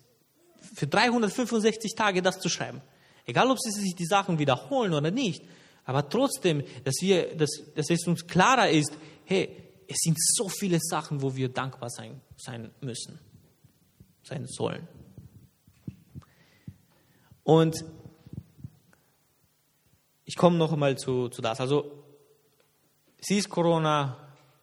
[0.74, 2.80] für 365 Tage das zu schreiben.
[3.26, 5.42] Egal, ob sie sich die Sachen wiederholen oder nicht.
[5.84, 8.92] Aber trotzdem, dass, wir, dass, dass es uns klarer ist,
[9.24, 13.18] hey, es sind so viele Sachen, wo wir dankbar sein, sein müssen,
[14.22, 14.86] sein sollen.
[17.42, 17.84] Und
[20.24, 21.60] ich komme noch einmal zu, zu das.
[21.60, 22.04] Also,
[23.20, 24.16] sie ist Corona.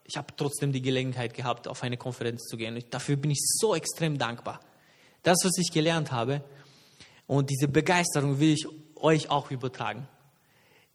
[0.03, 2.83] Ich habe trotzdem die Gelegenheit gehabt, auf eine Konferenz zu gehen.
[2.89, 4.59] Dafür bin ich so extrem dankbar.
[5.21, 6.43] Das, was ich gelernt habe,
[7.25, 10.07] und diese Begeisterung will ich euch auch übertragen.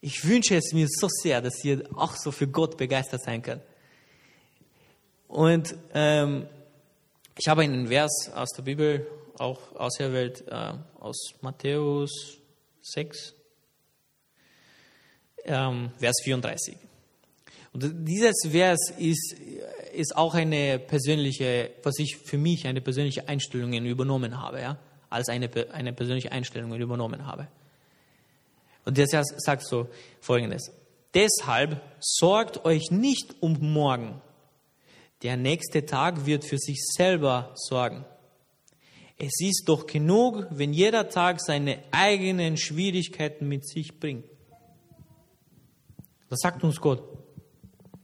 [0.01, 3.63] Ich wünsche es mir so sehr, dass ihr auch so für Gott begeistert sein könnt.
[5.29, 6.47] Und ähm,
[7.41, 9.07] Ich habe einen Vers aus der Bibel
[9.39, 12.39] auch auserwählt, äh, aus Matthäus
[12.83, 13.35] 6,
[15.45, 16.77] ähm, Vers 34.
[17.73, 19.37] Und dieses Vers ist,
[19.93, 25.29] ist auch eine persönliche, was ich für mich eine persönliche Einstellung übernommen habe, ja, als
[25.29, 27.47] eine, eine persönliche Einstellung übernommen habe.
[28.85, 29.87] Und Vers sagt so
[30.21, 30.73] folgendes.
[31.15, 34.21] Deshalb sorgt euch nicht um morgen.
[35.23, 38.05] Der nächste Tag wird für sich selber sorgen.
[39.17, 44.25] Es ist doch genug, wenn jeder Tag seine eigenen Schwierigkeiten mit sich bringt.
[46.29, 47.03] Das sagt uns Gott.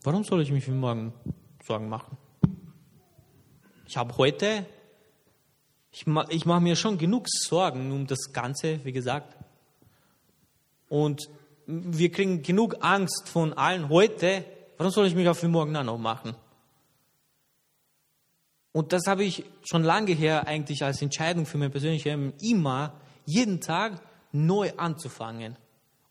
[0.03, 1.12] Warum soll ich mich für morgen
[1.64, 2.16] Sorgen machen?
[3.87, 4.66] Ich habe heute,
[5.92, 9.37] ich, ich mache mir schon genug Sorgen um das Ganze, wie gesagt.
[10.88, 11.29] Und
[11.66, 14.44] wir kriegen genug Angst von allen heute.
[14.79, 16.35] Warum soll ich mich auch für morgen auch noch machen?
[18.74, 22.92] Und das habe ich schon lange her eigentlich als Entscheidung für mein persönliches Leben immer,
[23.24, 25.56] jeden Tag neu anzufangen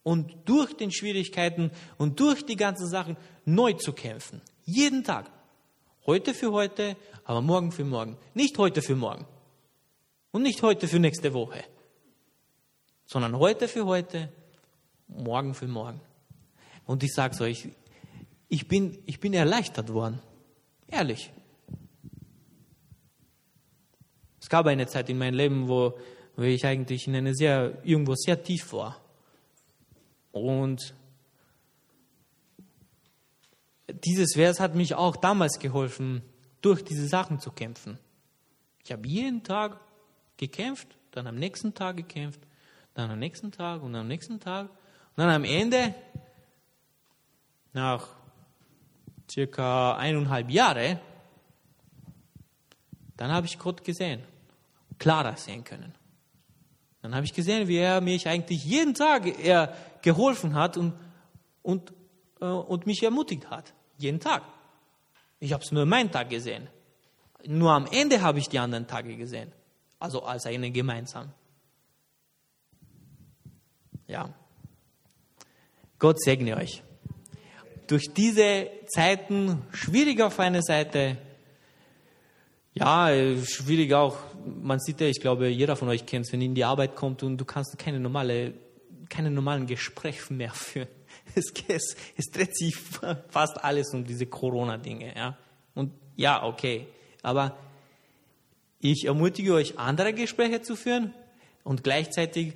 [0.02, 4.42] und durch den Schwierigkeiten und durch die ganzen Sachen neu zu kämpfen.
[4.64, 5.30] Jeden Tag.
[6.06, 6.96] Heute für heute,
[7.26, 8.18] aber morgen für morgen.
[8.34, 9.26] Nicht heute für morgen.
[10.32, 11.66] Und nicht heute für nächste Woche.
[13.06, 14.32] Sondern heute für heute,
[15.10, 16.00] morgen für morgen.
[16.86, 17.68] Und ich sage es euch,
[18.48, 20.22] ich bin, ich bin erleichtert worden.
[20.88, 21.30] Ehrlich.
[24.44, 25.98] Es gab eine Zeit in meinem Leben, wo,
[26.36, 29.00] wo ich eigentlich in eine sehr, irgendwo sehr tief war.
[30.34, 30.94] Und
[33.88, 36.24] dieses Vers hat mich auch damals geholfen,
[36.62, 37.98] durch diese Sachen zu kämpfen.
[38.84, 39.80] Ich habe jeden Tag
[40.36, 42.42] gekämpft, dann am nächsten Tag gekämpft,
[42.96, 44.70] dann am nächsten Tag und am nächsten Tag.
[44.70, 45.96] Und dann am Ende,
[47.72, 48.10] nach
[49.32, 51.00] circa eineinhalb Jahren,
[53.16, 54.33] dann habe ich Gott gesehen
[55.00, 55.94] klarer sehen können.
[57.02, 60.94] Dann habe ich gesehen, wie er mich eigentlich jeden Tag er geholfen hat und,
[61.62, 61.92] und,
[62.40, 63.74] äh, und mich ermutigt hat.
[63.98, 64.44] Jeden Tag.
[65.40, 66.68] Ich habe es nur meinen Tag gesehen.
[67.46, 69.52] Nur am Ende habe ich die anderen Tage gesehen.
[70.00, 71.32] Also als eine gemeinsam.
[74.08, 74.34] Ja.
[76.00, 76.84] Gott segne euch.
[77.88, 81.18] Durch diese Zeiten, schwierig auf einer Seite,
[82.74, 83.10] ja,
[83.44, 86.56] schwierig auch man sieht ja, ich glaube, jeder von euch kennt es, wenn ihr in
[86.56, 88.54] die Arbeit kommt und du kannst keine normale,
[89.10, 90.88] keine normalen Gespräche mehr führen.
[91.36, 92.76] Es, es, es dreht sich
[93.30, 95.38] fast alles um diese Corona-Dinge, ja.
[95.74, 96.88] Und ja, okay.
[97.24, 97.58] Aber
[98.80, 101.14] ich ermutige euch, andere Gespräche zu führen
[101.64, 102.54] und gleichzeitig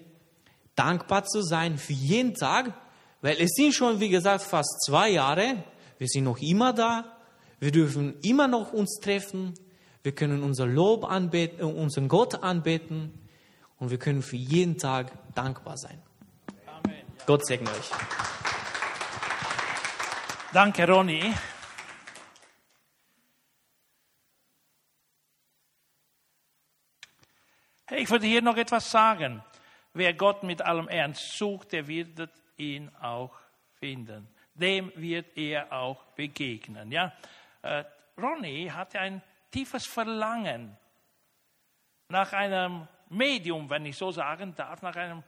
[0.75, 2.73] dankbar zu sein für jeden Tag,
[3.21, 5.63] weil es sind schon, wie gesagt, fast zwei Jahre.
[5.97, 7.17] Wir sind noch immer da.
[7.59, 9.53] Wir dürfen immer noch uns treffen.
[10.07, 13.27] Wir können unser Lob anbeten, äh, unseren Gott anbeten
[13.77, 16.01] und wir können für jeden Tag dankbar sein.
[16.65, 17.01] Amen.
[17.25, 17.91] Gott segne euch.
[20.53, 21.33] Danke, Ronny.
[27.87, 29.43] Hey, ich würde hier noch etwas sagen.
[29.91, 33.37] Wer Gott mit allem Ernst sucht, der wird ihn auch
[33.73, 34.29] finden.
[34.53, 36.93] Dem wird er auch begegnen.
[36.93, 37.11] Ja?
[37.61, 37.83] Äh,
[38.17, 40.77] Ronny hatte ein tiefes Verlangen
[42.09, 45.23] nach einem Medium, wenn ich so sagen darf, nach einem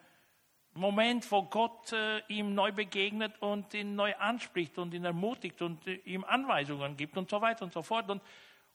[0.74, 5.86] Moment, wo Gott äh, ihm neu begegnet und ihn neu anspricht und ihn ermutigt und
[5.88, 8.10] äh, ihm Anweisungen gibt und so weiter und so fort.
[8.10, 8.22] Und,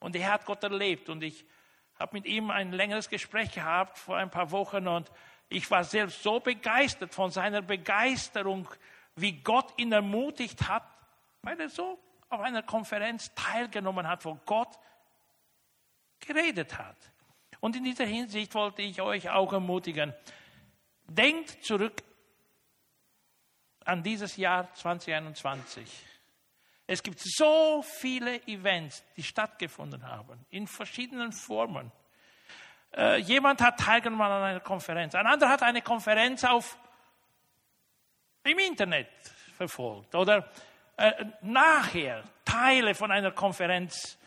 [0.00, 1.08] und er hat Gott erlebt.
[1.08, 1.44] Und ich
[1.98, 5.10] habe mit ihm ein längeres Gespräch gehabt vor ein paar Wochen und
[5.48, 8.68] ich war selbst so begeistert von seiner Begeisterung,
[9.14, 10.82] wie Gott ihn ermutigt hat,
[11.42, 14.78] weil er so auf einer Konferenz teilgenommen hat, wo Gott
[16.26, 16.96] geredet hat.
[17.60, 20.12] Und in dieser Hinsicht wollte ich euch auch ermutigen,
[21.06, 22.02] denkt zurück
[23.84, 25.86] an dieses Jahr 2021.
[26.86, 31.90] Es gibt so viele Events, die stattgefunden haben, in verschiedenen Formen.
[32.94, 36.78] Äh, jemand hat teilgenommen an einer Konferenz, ein anderer hat eine Konferenz auf,
[38.44, 39.08] im Internet
[39.56, 40.50] verfolgt oder
[40.96, 44.18] äh, nachher Teile von einer Konferenz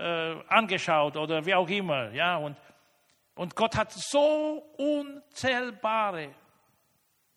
[0.00, 2.10] äh, angeschaut oder wie auch immer.
[2.10, 2.36] Ja?
[2.36, 2.56] Und,
[3.34, 6.34] und Gott hat so unzählbare,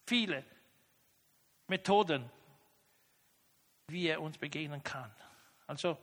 [0.06, 0.44] viele
[1.68, 2.30] Methoden,
[3.88, 5.14] wie er uns begegnen kann.
[5.66, 5.98] Also,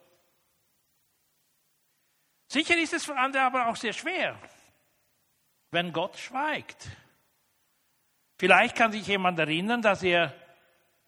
[2.47, 4.37] sicher ist es für andere aber auch sehr schwer,
[5.71, 6.89] wenn Gott schweigt.
[8.39, 10.33] Vielleicht kann sich jemand erinnern, dass er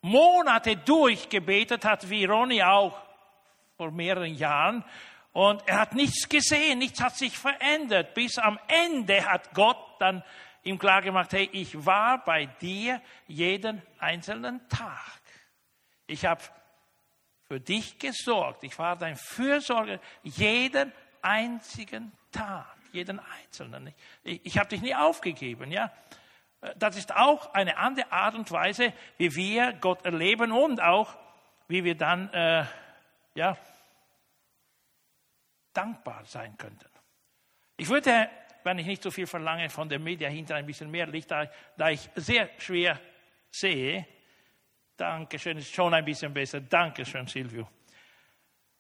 [0.02, 3.02] Monate durchgebetet hat, wie Ronny auch
[3.78, 4.84] vor mehreren Jahren,
[5.34, 8.14] Und er hat nichts gesehen, nichts hat sich verändert.
[8.14, 10.24] Bis am Ende hat Gott dann
[10.64, 15.22] ihm klargemacht, hey, ich war bei dir jeden einzelnen Tag.
[16.06, 16.42] Ich habe
[17.48, 18.64] für dich gesorgt.
[18.64, 20.92] Ich war dein Fürsorger jeden
[21.22, 23.94] einzigen Tag, jeden einzelnen.
[24.24, 25.92] Ich, ich habe dich nie aufgegeben, ja.
[26.78, 31.14] Das ist auch eine andere Art und Weise, wie wir Gott erleben und auch,
[31.68, 32.66] wie wir dann, äh,
[33.36, 33.58] ja,
[35.74, 36.90] dankbar sein könnten.
[37.78, 38.30] Ich würde,
[38.64, 41.50] wenn ich nicht so viel verlange, von der Media hinter ein bisschen mehr Licht, da,
[41.78, 43.00] da ich sehr schwer
[43.50, 44.06] sehe.
[44.96, 46.62] Dankeschön, ist schon ein bisschen besser.
[46.62, 47.68] Dankeschön, Silvio.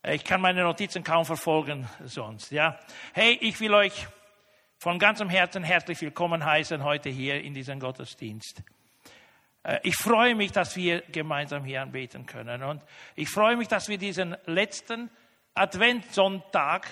[0.05, 2.77] Ich kann meine Notizen kaum verfolgen sonst, ja.
[3.13, 4.07] Hey, ich will euch
[4.77, 8.63] von ganzem Herzen herzlich willkommen heißen heute hier in diesem Gottesdienst.
[9.63, 12.81] Äh, ich freue mich, dass wir gemeinsam hier anbeten können und
[13.15, 15.09] ich freue mich, dass wir diesen letzten
[15.53, 16.87] Adventssonntag,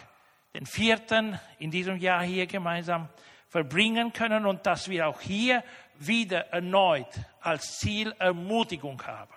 [0.54, 3.10] den vierten in diesem Jahr hier gemeinsam
[3.48, 5.64] verbringen können und dass wir auch hier
[5.96, 9.34] wieder erneut als Ziel Ermutigung haben.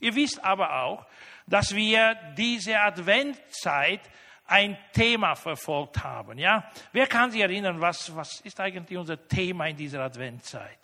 [0.00, 1.06] Ihr wisst aber auch,
[1.46, 4.00] dass wir diese Adventzeit
[4.46, 6.38] ein Thema verfolgt haben.
[6.38, 6.70] Ja?
[6.92, 10.78] Wer kann sich erinnern, was, was ist eigentlich unser Thema in dieser Adventzeit?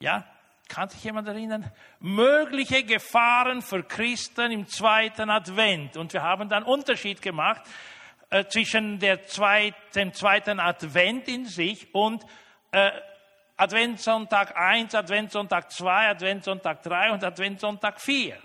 [0.00, 0.26] Ja?
[0.72, 1.70] Kann sich jemand erinnern?
[2.00, 5.98] Mögliche Gefahren für Christen im zweiten Advent.
[5.98, 7.60] Und wir haben dann Unterschied gemacht
[8.30, 12.24] äh, zwischen der zweit, dem zweiten Advent in sich und
[12.70, 12.90] äh,
[13.58, 18.38] Adventssonntag 1, Adventssonntag 2, Adventssonntag 3 und Adventssonntag 4.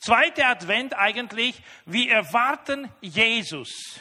[0.00, 3.98] Zweite Advent eigentlich, wir erwarten Jesus,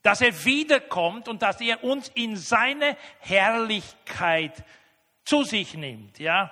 [0.00, 4.64] dass er wiederkommt und dass er uns in seine Herrlichkeit
[5.26, 6.50] zu sich nimmt, ja.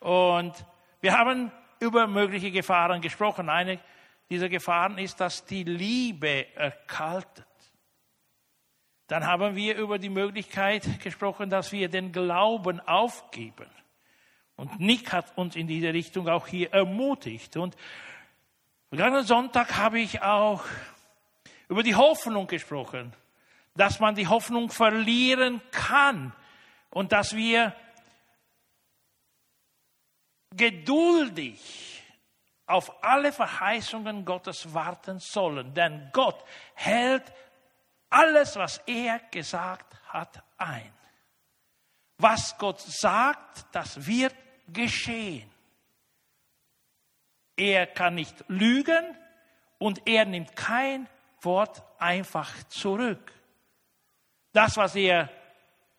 [0.00, 0.52] Und
[1.00, 3.48] wir haben über mögliche Gefahren gesprochen.
[3.48, 3.78] Eine
[4.30, 7.46] dieser Gefahren ist, dass die Liebe erkaltet.
[9.06, 13.68] Dann haben wir über die Möglichkeit gesprochen, dass wir den Glauben aufgeben.
[14.56, 17.56] Und Nick hat uns in diese Richtung auch hier ermutigt.
[17.56, 17.76] Und
[18.88, 20.64] vergangenen Sonntag habe ich auch
[21.68, 23.12] über die Hoffnung gesprochen,
[23.76, 26.32] dass man die Hoffnung verlieren kann
[26.90, 27.74] und dass wir
[30.58, 32.04] geduldig
[32.66, 35.72] auf alle Verheißungen Gottes warten sollen.
[35.72, 36.44] Denn Gott
[36.74, 37.32] hält
[38.10, 40.92] alles, was er gesagt hat, ein.
[42.18, 44.34] Was Gott sagt, das wird
[44.66, 45.50] geschehen.
[47.56, 49.16] Er kann nicht lügen
[49.78, 51.08] und er nimmt kein
[51.40, 53.32] Wort einfach zurück.
[54.52, 55.30] Das, was er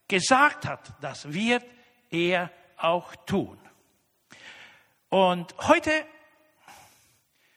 [0.08, 1.65] gesagt hat, das wird
[2.10, 3.58] er auch tun.
[5.10, 6.06] Und heute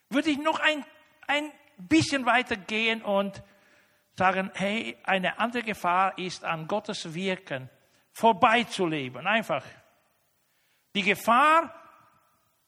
[0.09, 0.85] würde ich noch ein,
[1.27, 3.43] ein bisschen weiter gehen und
[4.17, 7.71] sagen, hey, eine andere Gefahr ist an Gottes Wirken
[8.13, 9.27] vorbeizuleben.
[9.27, 9.65] Einfach.
[10.95, 11.75] Die Gefahr,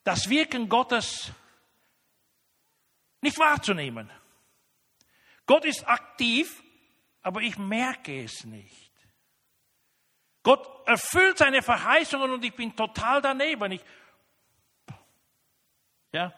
[0.04, 1.30] das Wirken Gottes
[3.20, 4.10] nicht wahrzunehmen.
[5.46, 6.62] Gott ist aktiv,
[7.22, 8.92] aber ich merke es nicht.
[10.42, 13.72] Gott erfüllt seine Verheißungen und ich bin total daneben.
[13.72, 13.84] Ich
[16.14, 16.32] ja?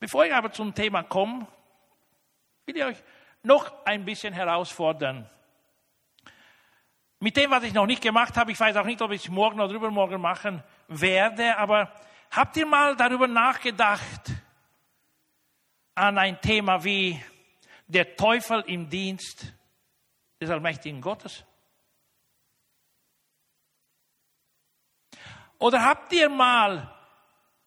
[0.00, 1.46] Bevor ich aber zum Thema komme,
[2.66, 3.02] will ich euch
[3.42, 5.30] noch ein bisschen herausfordern.
[7.20, 9.30] Mit dem, was ich noch nicht gemacht habe, ich weiß auch nicht, ob ich es
[9.30, 11.90] morgen oder übermorgen machen werde, aber
[12.30, 14.32] habt ihr mal darüber nachgedacht,
[15.94, 17.22] an ein Thema wie
[17.86, 19.54] der Teufel im Dienst
[20.40, 21.44] des allmächtigen Gottes?
[25.58, 26.93] Oder habt ihr mal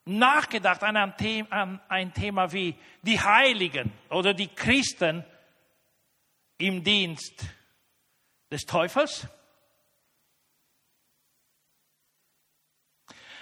[0.08, 5.24] nachgedacht an ein, Thema, an ein Thema wie die Heiligen oder die Christen
[6.58, 7.46] im Dienst
[8.50, 9.28] des Teufels?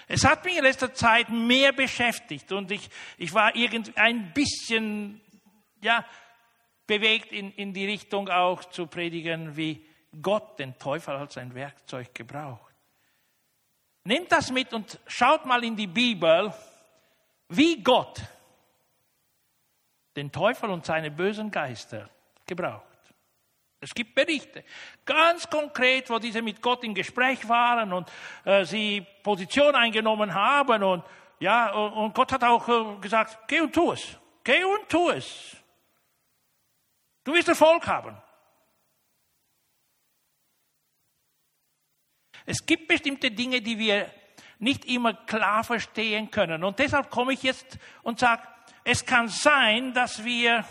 [0.07, 5.21] Es hat mich in letzter Zeit mehr beschäftigt und ich, ich war irgend ein bisschen
[5.81, 6.05] ja,
[6.85, 9.85] bewegt in, in die Richtung auch zu predigen, wie
[10.21, 12.64] Gott den Teufel als ein Werkzeug gebraucht.
[14.05, 16.53] Nehmt das mit und schaut mal in die Bibel,
[17.49, 18.21] wie Gott
[20.15, 22.07] den Teufel und seine bösen Geister
[22.45, 22.83] gebraucht.
[23.79, 24.63] Es gibt Berichte,
[25.05, 28.11] ganz konkret, wo diese mit Gott im Gespräch waren und
[28.45, 31.03] äh, sie Position eingenommen haben und
[31.39, 35.57] ja, und, Gott hat auch äh, gesagt, geh und tu es, geh und tu es.
[37.23, 38.15] Du wirst Erfolg haben.
[42.45, 44.09] Es gibt bestimmte Dinge, die wir
[44.59, 46.63] nicht immer klar verstehen können.
[46.63, 48.43] Und deshalb komme ich jetzt und sage,
[48.83, 50.65] es kann sein, dass wir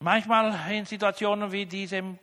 [0.00, 2.18] manchmal in Situationen wie diese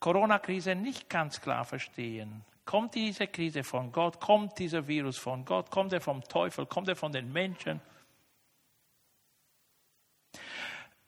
[0.00, 2.44] Corona-Krise nicht ganz klar verstehen.
[2.64, 4.18] Kommt diese Krise von Gott?
[4.20, 5.70] Kommt dieser Virus von Gott?
[5.70, 6.66] Kommt er vom Teufel?
[6.66, 7.80] Kommt er von den Menschen?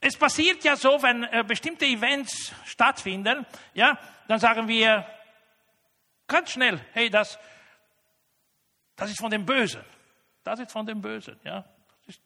[0.00, 3.44] Es passiert ja so, wenn äh, bestimmte Events stattfinden,
[3.74, 5.04] ja, dann sagen wir
[6.26, 7.38] ganz schnell, hey, das,
[8.94, 9.82] das ist von dem Bösen.
[10.44, 11.64] Das ist von dem Bösen, ja.
[12.06, 12.22] Das ist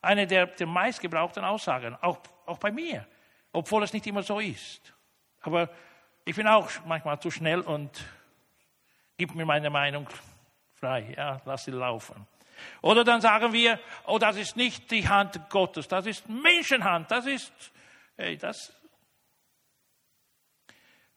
[0.00, 3.06] eine der, der meistgebrauchten Aussagen, auch, auch bei mir,
[3.52, 4.94] obwohl es nicht immer so ist.
[5.42, 5.68] Aber
[6.24, 7.90] ich bin auch manchmal zu schnell und
[9.18, 10.08] gebe mir meine Meinung
[10.74, 12.26] frei, ja, lass sie laufen.
[12.82, 17.26] Oder dann sagen wir, oh, das ist nicht die Hand Gottes, das ist Menschenhand, das
[17.26, 17.52] ist,
[18.16, 18.72] hey, das.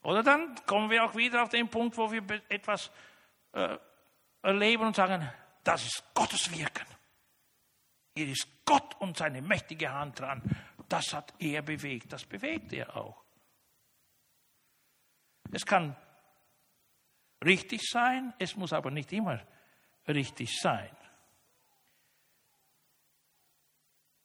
[0.04, 2.92] Oder dann kommen wir auch wieder auf den Punkt, wo wir etwas
[3.54, 3.78] äh,
[4.42, 5.30] erleben und sagen,
[5.64, 6.88] das ist Gottes Wirken.
[8.16, 10.42] Hier ist Gott und seine mächtige Hand dran.
[10.90, 13.24] Das hat er bewegt, das bewegt er auch.
[15.52, 15.96] Es kann
[17.44, 19.40] richtig sein, es muss aber nicht immer
[20.08, 20.90] richtig sein.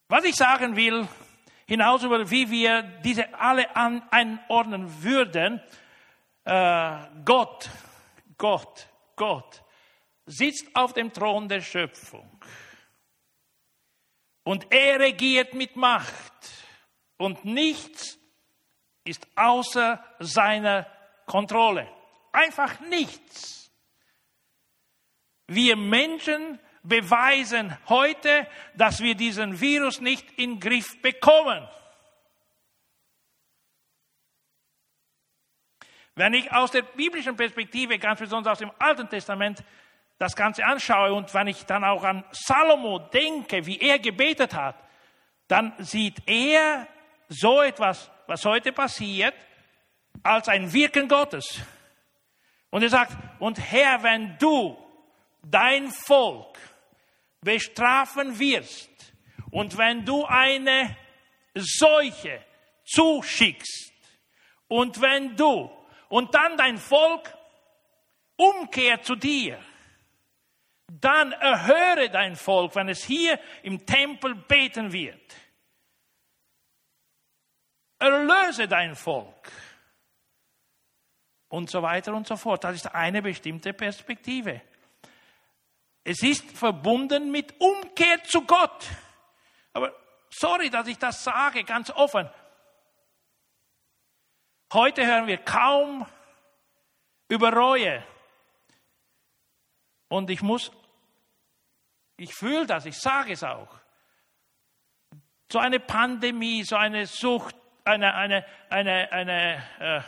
[0.09, 1.07] Was ich sagen will,
[1.67, 5.61] hinaus über wie wir diese alle einordnen würden,
[6.45, 7.69] äh, Gott,
[8.39, 9.63] Gott, Gott
[10.25, 12.41] sitzt auf dem Thron der Schöpfung
[14.45, 16.33] und er regiert mit Macht
[17.19, 18.19] und nichts
[19.05, 20.87] ist außer seiner
[21.27, 21.87] Kontrolle.
[22.33, 23.71] Einfach nichts.
[25.47, 31.68] Wir Menschen beweisen heute, dass wir diesen Virus nicht in den Griff bekommen.
[36.14, 39.62] Wenn ich aus der biblischen Perspektive, ganz besonders aus dem Alten Testament,
[40.18, 44.74] das Ganze anschaue und wenn ich dann auch an Salomo denke, wie er gebetet hat,
[45.47, 46.89] dann sieht er
[47.28, 49.34] so etwas, was heute passiert,
[50.22, 51.61] als ein Wirken Gottes.
[52.70, 54.76] Und er sagt, und Herr, wenn du
[55.43, 56.59] dein Volk
[57.41, 58.91] bestrafen wirst
[59.51, 60.97] und wenn du eine
[61.55, 62.45] Seuche
[62.84, 63.93] zuschickst
[64.68, 65.70] und wenn du
[66.09, 67.34] und dann dein Volk
[68.36, 69.59] umkehrt zu dir,
[70.89, 75.36] dann erhöre dein Volk, wenn es hier im Tempel beten wird.
[77.99, 79.53] Erlöse dein Volk.
[81.49, 82.64] Und so weiter und so fort.
[82.64, 84.61] Das ist eine bestimmte Perspektive.
[86.09, 88.87] Es ist verbunden mit Umkehr zu Gott.
[89.75, 89.95] Aber
[90.31, 92.31] sorry, dass ich das sage, ganz offen.
[94.73, 96.07] Heute hören wir kaum
[97.29, 98.03] über Reue.
[100.09, 100.73] Und ich muss,
[102.17, 103.79] ich fühle das, ich sage es auch.
[105.53, 107.55] So eine Pandemie, so eine Sucht,
[107.85, 110.01] eine, eine, eine, eine äh,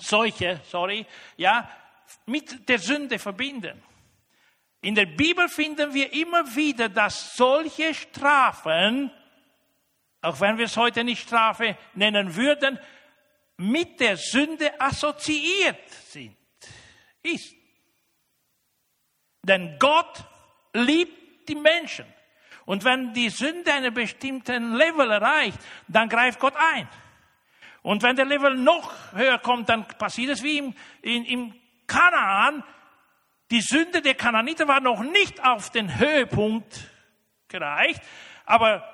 [0.00, 1.04] Seuche, sorry,
[1.36, 1.68] ja,
[2.26, 3.89] mit der Sünde verbinden.
[4.82, 9.10] In der Bibel finden wir immer wieder, dass solche Strafen,
[10.22, 12.78] auch wenn wir es heute nicht Strafe nennen würden,
[13.58, 16.36] mit der Sünde assoziiert sind.
[17.22, 17.54] Ist.
[19.42, 20.24] Denn Gott
[20.72, 22.06] liebt die Menschen.
[22.64, 25.58] Und wenn die Sünde einen bestimmten Level erreicht,
[25.88, 26.88] dann greift Gott ein.
[27.82, 31.54] Und wenn der Level noch höher kommt, dann passiert es wie im, in, im
[31.86, 32.62] Kanaan,
[33.50, 36.88] die Sünde der Kananiter war noch nicht auf den Höhepunkt
[37.48, 38.00] gereicht,
[38.44, 38.84] aber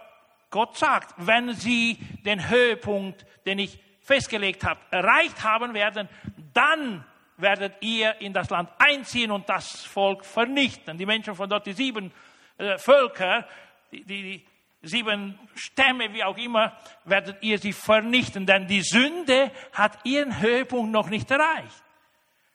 [0.51, 6.09] Gott sagt, wenn sie den Höhepunkt, den ich festgelegt habe, erreicht haben werden,
[6.55, 7.05] dann
[7.37, 10.97] werdet ihr in das Land einziehen und das Volk vernichten.
[10.97, 12.13] Die Menschen von dort, die sieben
[12.57, 13.47] äh, Völker,
[13.93, 14.47] die, die, die
[14.89, 16.73] sieben Stämme, wie auch immer,
[17.05, 21.83] werdet ihr sie vernichten, denn die Sünde hat ihren Höhepunkt noch nicht erreicht.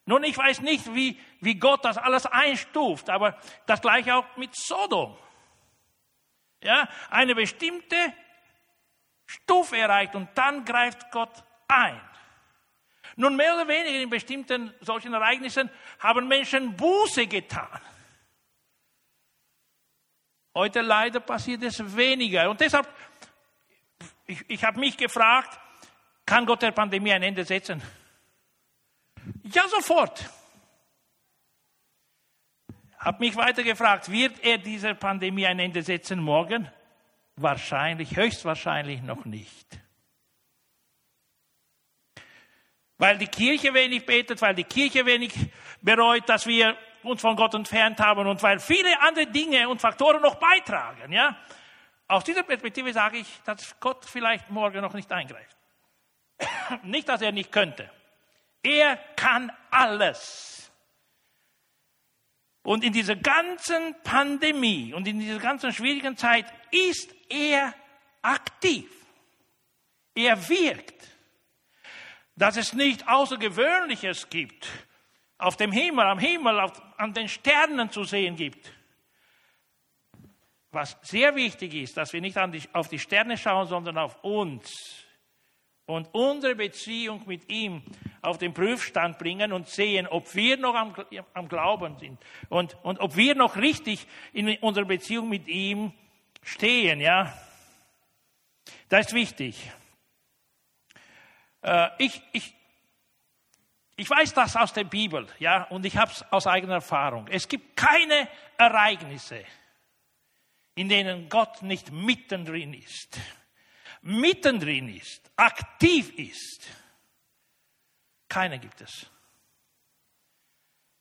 [0.05, 4.55] Nun, ich weiß nicht, wie, wie Gott das alles einstuft, aber das gleiche auch mit
[4.55, 5.17] Sodom.
[6.63, 7.95] Ja, eine bestimmte
[9.25, 11.99] Stufe erreicht und dann greift Gott ein.
[13.15, 17.79] Nun, mehr oder weniger in bestimmten solchen Ereignissen haben Menschen Buße getan.
[20.53, 22.49] Heute leider passiert es weniger.
[22.49, 22.87] Und deshalb,
[24.25, 25.59] ich, ich habe mich gefragt,
[26.25, 27.81] kann Gott der Pandemie ein Ende setzen?
[29.43, 30.29] Ja, sofort.
[32.97, 36.69] Hab mich weiter gefragt, wird er dieser Pandemie ein Ende setzen morgen?
[37.35, 39.81] Wahrscheinlich, höchstwahrscheinlich noch nicht.
[43.01, 45.33] weil die Kirche wenig betet, weil die Kirche wenig
[45.81, 50.21] bereut, dass wir uns von Gott entfernt haben und weil viele andere Dinge und Faktoren
[50.21, 51.11] noch beitragen.
[51.11, 51.35] Ja?
[52.07, 55.57] Aus dieser Perspektive sage ich, dass Gott vielleicht morgen noch nicht eingreift.
[56.83, 57.89] nicht, dass er nicht könnte.
[58.63, 60.71] Er kann alles.
[62.63, 67.73] Und in dieser ganzen Pandemie und in dieser ganzen schwierigen Zeit ist er
[68.21, 68.89] aktiv.
[70.13, 71.07] Er wirkt.
[72.35, 74.67] Dass es nicht Außergewöhnliches gibt,
[75.37, 78.71] auf dem Himmel, am Himmel, auf, an den Sternen zu sehen gibt.
[80.71, 85.03] Was sehr wichtig ist, dass wir nicht die, auf die Sterne schauen, sondern auf uns
[85.91, 87.83] und unsere Beziehung mit ihm
[88.21, 90.95] auf den Prüfstand bringen und sehen, ob wir noch am,
[91.33, 92.19] am Glauben sind
[92.49, 95.91] und, und ob wir noch richtig in unserer Beziehung mit ihm
[96.43, 97.33] stehen, ja.
[98.89, 99.71] Das ist wichtig.
[101.61, 102.53] Äh, ich, ich,
[103.95, 107.27] ich weiß das aus der Bibel, ja, und ich habe es aus eigener Erfahrung.
[107.27, 108.27] Es gibt keine
[108.57, 109.43] Ereignisse,
[110.75, 113.19] in denen Gott nicht mittendrin ist.
[114.01, 116.67] Mittendrin ist, aktiv ist.
[118.27, 119.09] Keine gibt es.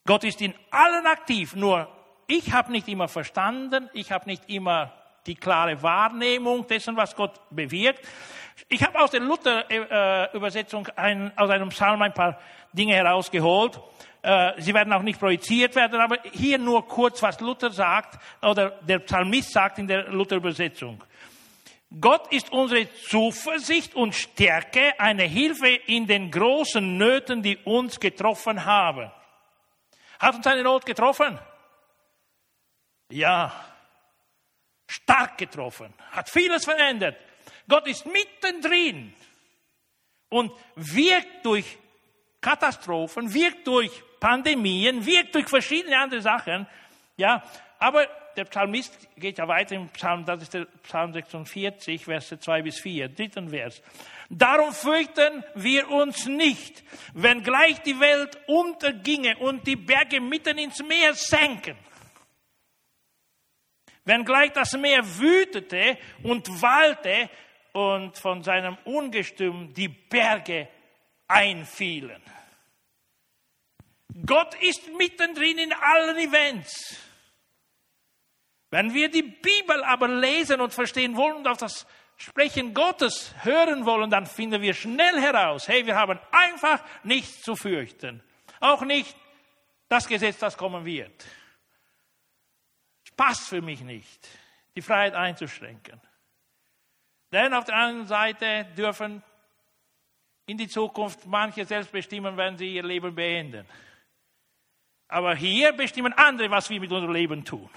[0.06, 1.88] Gott ist in allen aktiv, nur
[2.26, 4.92] ich habe nicht immer verstanden, ich habe nicht immer
[5.26, 8.06] die klare Wahrnehmung dessen, was Gott bewirkt.
[8.68, 12.38] Ich habe aus der Luther-Übersetzung ein, aus einem Psalm ein paar
[12.72, 13.80] Dinge herausgeholt.
[14.22, 18.70] Äh, sie werden auch nicht projiziert werden, aber hier nur kurz, was Luther sagt oder
[18.82, 21.02] der Psalmist sagt in der Luther-Übersetzung.
[21.98, 28.64] Gott ist unsere Zuversicht und Stärke, eine Hilfe in den großen Nöten, die uns getroffen
[28.64, 29.10] haben.
[30.20, 31.38] Hat uns eine Not getroffen?
[33.10, 33.52] Ja.
[34.86, 35.92] Stark getroffen.
[36.12, 37.16] Hat vieles verändert.
[37.68, 39.14] Gott ist mittendrin
[40.28, 41.78] und wirkt durch
[42.40, 46.66] Katastrophen, wirkt durch Pandemien, wirkt durch verschiedene andere Sachen.
[47.16, 47.42] Ja,
[47.78, 52.62] aber der Psalmist geht ja weiter im Psalm, das ist der Psalm 46, Verse 2
[52.62, 53.82] bis 4, dritten Vers.
[54.28, 60.82] Darum fürchten wir uns nicht, wenn gleich die Welt unterginge und die Berge mitten ins
[60.82, 61.76] Meer senken.
[64.04, 67.28] Wenn gleich das Meer wütete und wallte,
[67.72, 70.68] und von seinem Ungestüm die Berge
[71.28, 72.22] einfielen.
[74.26, 76.96] Gott ist mittendrin in allen Events.
[78.70, 83.84] Wenn wir die Bibel aber lesen und verstehen wollen und auf das Sprechen Gottes hören
[83.86, 88.22] wollen, dann finden wir schnell heraus, hey, wir haben einfach nichts zu fürchten.
[88.60, 89.16] Auch nicht
[89.88, 91.24] das Gesetz, das kommen wird.
[93.04, 94.28] Es passt für mich nicht,
[94.76, 96.00] die Freiheit einzuschränken.
[97.32, 99.22] Denn auf der anderen Seite dürfen
[100.46, 103.66] in die Zukunft manche selbst bestimmen, wenn sie ihr Leben beenden.
[105.08, 107.70] Aber hier bestimmen andere, was wir mit unserem Leben tun.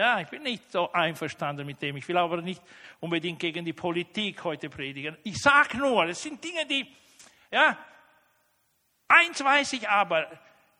[0.00, 1.94] Ja, ich bin nicht so einverstanden mit dem.
[1.98, 2.62] Ich will aber nicht
[3.00, 5.14] unbedingt gegen die Politik heute predigen.
[5.24, 6.90] Ich sage nur, es sind Dinge, die,
[7.50, 7.76] ja,
[9.06, 10.26] eins weiß ich aber,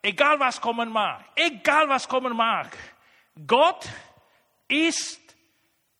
[0.00, 2.74] egal was kommen mag, egal was kommen mag,
[3.46, 3.86] Gott
[4.68, 5.20] ist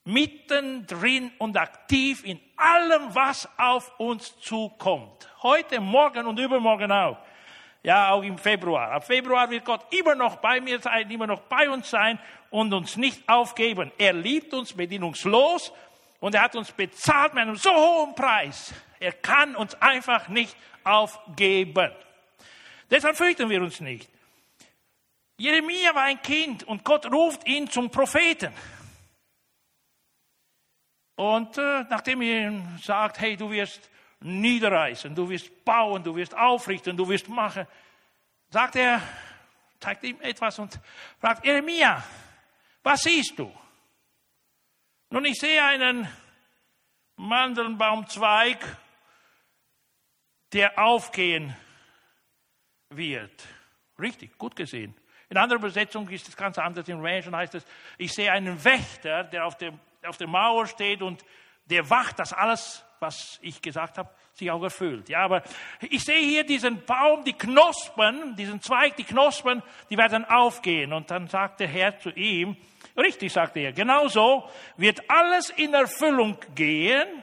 [0.04, 5.28] mittendrin und aktiv in allem, was auf uns zukommt.
[5.42, 7.18] Heute, morgen und übermorgen auch.
[7.82, 8.92] Ja, auch im Februar.
[8.92, 12.18] Ab Februar wird Gott immer noch bei mir sein, immer noch bei uns sein
[12.51, 13.92] und uns nicht aufgeben.
[13.96, 15.72] Er liebt uns bedingungslos
[16.18, 18.74] und er hat uns bezahlt mit einem so hohen Preis.
[18.98, 21.90] Er kann uns einfach nicht aufgeben.
[22.90, 24.09] Deshalb fürchten wir uns nicht.
[25.36, 28.53] Jeremia war ein Kind und Gott ruft ihn zum Propheten.
[31.14, 33.88] Und äh, nachdem er ihm sagt, hey, du wirst
[34.20, 37.66] niederreißen, du wirst bauen, du wirst aufrichten, du wirst machen,
[38.51, 39.01] sagt er,
[39.78, 40.78] zeigt ihm etwas und
[41.20, 42.03] fragt, Jeremia,
[42.83, 43.53] was siehst du?
[45.11, 46.09] Nun, ich sehe einen
[47.16, 48.59] Mandelbaumzweig,
[50.53, 51.55] der aufgehen
[52.91, 53.47] wird.
[53.99, 54.95] Richtig, gut gesehen.
[55.28, 56.89] In anderer Übersetzung ist es ganz anders.
[56.89, 57.64] In Range heißt es,
[57.99, 61.24] ich sehe einen Wächter, der auf dem auf der Mauer steht und
[61.66, 65.09] der wacht, dass alles, was ich gesagt habe, sich auch erfüllt.
[65.09, 65.42] Ja, aber
[65.88, 70.92] ich sehe hier diesen Baum, die Knospen, diesen Zweig, die Knospen, die werden aufgehen.
[70.92, 72.57] Und dann sagt der Herr zu ihm,
[72.96, 77.22] richtig, sagt er, genau so wird alles in Erfüllung gehen,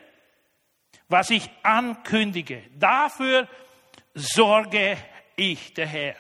[1.10, 2.64] was ich ankündige.
[2.76, 3.48] Dafür
[4.16, 4.98] sorge
[5.36, 6.16] ich, der Herr.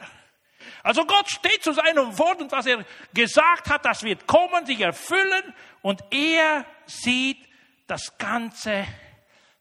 [0.84, 4.80] Also Gott steht zu seinem Wort und was er gesagt hat, das wird kommen, sich
[4.82, 7.47] erfüllen und er sieht
[7.88, 8.86] das Ganze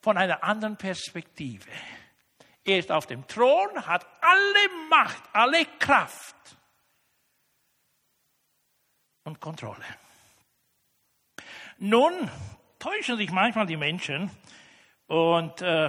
[0.07, 1.69] von einer anderen Perspektive.
[2.65, 6.37] Er ist auf dem Thron, hat alle Macht, alle Kraft
[9.25, 9.85] und Kontrolle.
[11.79, 12.31] Nun
[12.79, 14.31] täuschen sich manchmal die Menschen
[15.09, 15.89] und äh,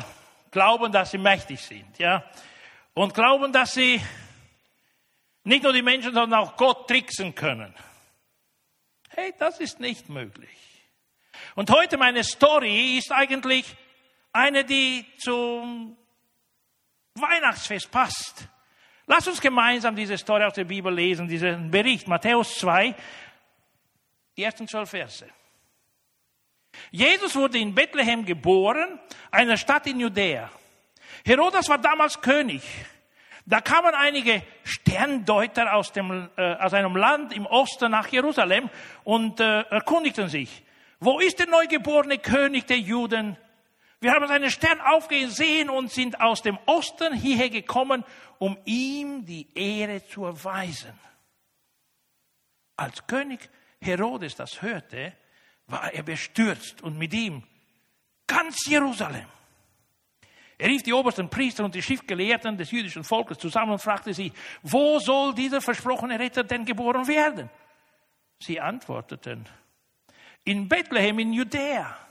[0.49, 2.23] glauben, dass sie mächtig sind, ja,
[2.95, 4.01] und glauben, dass sie
[5.43, 7.71] nicht nur die Menschen, sondern auch Gott tricksen können.
[9.09, 10.57] Hey, das ist nicht möglich.
[11.53, 13.77] Und heute meine Story ist eigentlich
[14.31, 15.97] eine, die zum
[17.15, 18.47] Weihnachtsfest passt.
[19.05, 22.93] Lass uns gemeinsam diese Story aus der Bibel lesen, diesen Bericht, Matthäus 2,
[24.35, 25.25] die ersten zwölf Verse.
[26.91, 28.99] Jesus wurde in Bethlehem geboren,
[29.31, 30.49] einer Stadt in Judäa.
[31.25, 32.61] Herodas war damals König.
[33.45, 38.69] Da kamen einige Sterndeuter aus, dem, äh, aus einem Land im Osten nach Jerusalem
[39.05, 40.63] und äh, erkundigten sich,
[40.99, 43.37] wo ist der neugeborene König der Juden?
[43.99, 48.03] Wir haben seinen Stern aufgesehen und sind aus dem Osten hierher gekommen,
[48.37, 50.93] um ihm die Ehre zu erweisen.
[52.75, 53.49] Als König
[53.81, 55.13] Herodes das hörte,
[55.65, 57.43] war er bestürzt und mit ihm
[58.27, 59.25] ganz Jerusalem.
[60.59, 64.31] Er rief die obersten Priester und die Schriftgelehrten des jüdischen Volkes zusammen und fragte sie,
[64.63, 67.49] wo soll dieser versprochene Retter denn geboren werden?
[68.39, 69.47] Sie antworteten,
[70.43, 72.06] in Bethlehem in Judäa.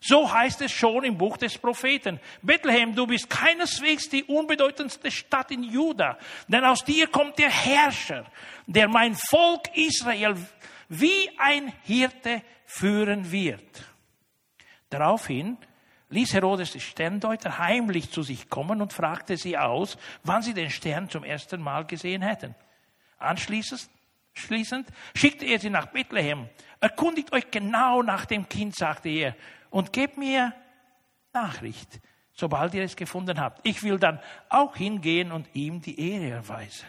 [0.00, 2.20] So heißt es schon im Buch des Propheten.
[2.42, 8.24] Bethlehem, du bist keineswegs die unbedeutendste Stadt in Juda, denn aus dir kommt der Herrscher,
[8.66, 10.36] der mein Volk Israel
[10.88, 13.84] wie ein Hirte führen wird.
[14.90, 15.58] Daraufhin
[16.10, 20.70] ließ Herodes die Sterndeuter heimlich zu sich kommen und fragte sie aus, wann sie den
[20.70, 22.54] Stern zum ersten Mal gesehen hätten.
[23.18, 23.90] Anschließend
[24.38, 26.48] Schließend schickte er sie nach Bethlehem.
[26.80, 29.36] Erkundigt euch genau nach dem Kind, sagte er,
[29.70, 30.54] und gebt mir
[31.32, 32.00] Nachricht,
[32.32, 33.66] sobald ihr es gefunden habt.
[33.66, 36.86] Ich will dann auch hingehen und ihm die Ehre erweisen.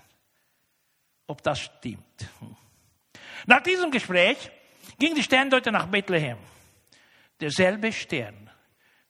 [1.28, 2.30] Ob das stimmt.
[3.45, 4.52] Nach diesem Gespräch
[4.97, 6.38] ging die Sterndeuter nach Bethlehem.
[7.41, 8.50] Derselbe Stern,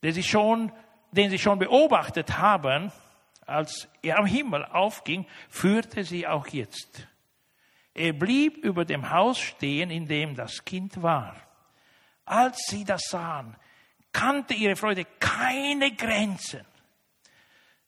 [0.04, 0.72] den sie schon,
[1.12, 2.92] den sie schon beobachtet haben,
[3.46, 7.08] als er am Himmel aufging, führte sie auch jetzt.
[7.94, 11.36] Er blieb über dem Haus stehen, in dem das Kind war.
[12.26, 13.56] Als sie das sahen,
[14.12, 16.66] kannte ihre Freude keine Grenzen.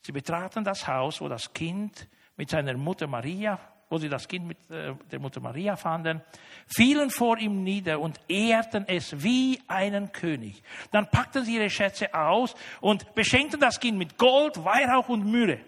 [0.01, 3.59] Sie betraten das Haus, wo das Kind mit seiner Mutter Maria
[3.91, 6.21] wo sie das Kind mit äh, der Mutter Maria fanden,
[6.65, 10.63] fielen vor ihm nieder und ehrten es wie einen König.
[10.91, 15.59] Dann packten sie ihre Schätze aus und beschenkten das Kind mit Gold, Weihrauch und Myrrhe.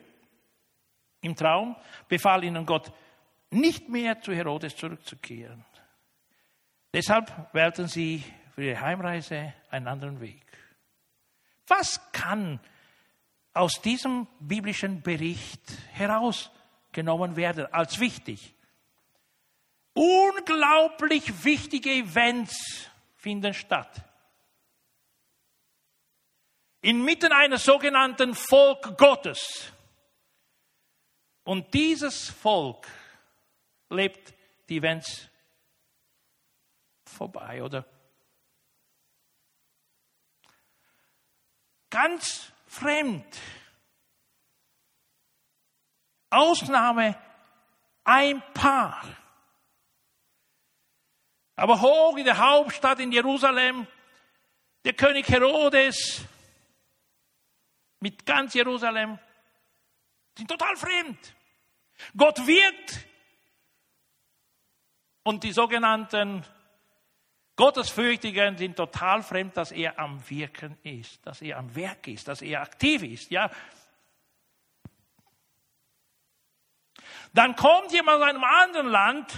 [1.20, 1.76] Im Traum
[2.08, 2.94] befahl ihnen Gott,
[3.54, 5.64] nicht mehr zu Herodes zurückzukehren.
[6.94, 8.24] Deshalb wählten sie
[8.54, 10.46] für ihre Heimreise einen anderen Weg.
[11.68, 12.60] Was kann
[13.54, 16.52] aus diesem biblischen Bericht heraus
[16.92, 18.54] genommen werden als wichtig.
[19.94, 24.02] Unglaublich wichtige Events finden statt.
[26.82, 29.72] Inmitten eines sogenannten Volk Gottes.
[31.44, 32.88] Und dieses Volk
[33.94, 34.34] lebt
[34.70, 35.30] die Events
[37.06, 37.86] vorbei oder
[41.90, 43.40] ganz fremd
[46.30, 47.16] Ausnahme
[48.04, 49.04] ein Paar.
[51.56, 53.88] Aber hoch in der Hauptstadt in Jerusalem,
[54.84, 56.26] der König Herodes
[58.00, 59.20] mit ganz Jerusalem
[60.36, 61.36] sind total fremd.
[62.18, 63.08] Gott wirkt
[65.24, 66.44] und die sogenannten
[67.56, 72.42] Gottesfürchtigen sind total fremd, dass er am Wirken ist, dass er am Werk ist, dass
[72.42, 73.30] er aktiv ist.
[73.32, 73.50] Ja,
[77.34, 79.34] Dann kommt jemand aus einem anderen Land,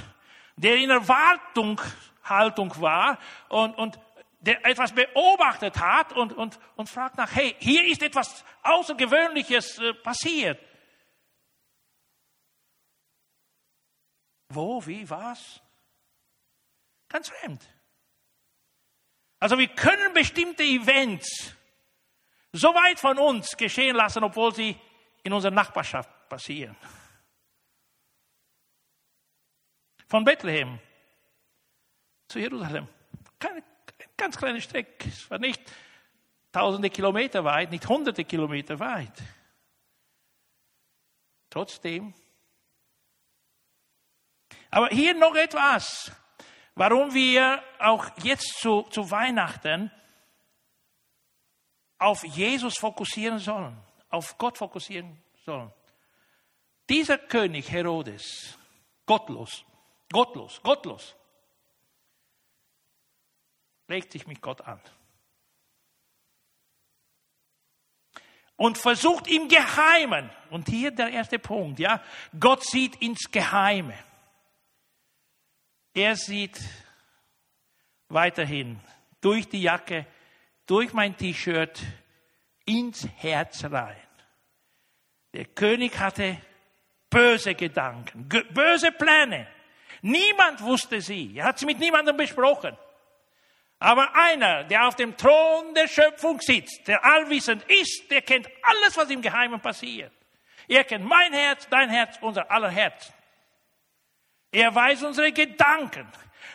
[0.57, 3.17] der in Erwartungshaltung war
[3.49, 3.99] und, und
[4.39, 9.93] der etwas beobachtet hat und, und, und fragt nach, hey, hier ist etwas Außergewöhnliches äh,
[9.93, 10.59] passiert.
[14.49, 15.61] Wo, wie, was?
[17.15, 17.65] Ganz fremd.
[19.39, 21.55] Also wir können bestimmte Events
[22.51, 24.77] so weit von uns geschehen lassen, obwohl sie
[25.23, 26.75] in unserer Nachbarschaft passieren.
[30.09, 30.77] Von Bethlehem
[32.27, 32.89] zu Jerusalem.
[33.39, 33.63] Keine,
[34.17, 35.07] ganz kleine Strecke.
[35.07, 35.61] Es war nicht
[36.51, 39.23] tausende Kilometer weit, nicht hunderte Kilometer weit.
[41.49, 42.13] Trotzdem.
[44.69, 46.11] Aber hier noch etwas,
[46.75, 49.91] warum wir auch jetzt zu, zu Weihnachten
[51.97, 53.77] auf Jesus fokussieren sollen.
[54.09, 55.73] auf Gott fokussieren sollen.
[56.89, 58.57] Dieser König Herodes,
[59.05, 59.65] gottlos,
[60.11, 61.15] gottlos, gottlos,
[63.87, 64.79] legt sich mit Gott an.
[68.55, 72.01] Und versucht im Geheimen, und hier der erste Punkt, ja,
[72.39, 73.97] Gott sieht ins Geheime.
[75.95, 76.59] Er sieht
[78.09, 78.81] weiterhin
[79.21, 80.05] durch die Jacke,
[80.65, 81.81] durch mein T-Shirt
[82.65, 83.95] ins Herz rein.
[85.33, 86.37] Der König hatte
[87.09, 89.47] böse Gedanken, böse Pläne.
[90.01, 91.37] Niemand wusste sie.
[91.37, 92.77] Er hat sie mit niemandem besprochen.
[93.79, 98.97] Aber einer, der auf dem Thron der Schöpfung sitzt, der allwissend ist, der kennt alles,
[98.97, 100.11] was im Geheimen passiert.
[100.67, 103.13] Er kennt mein Herz, dein Herz, unser aller Herz.
[104.55, 106.07] Er weiß unsere Gedanken.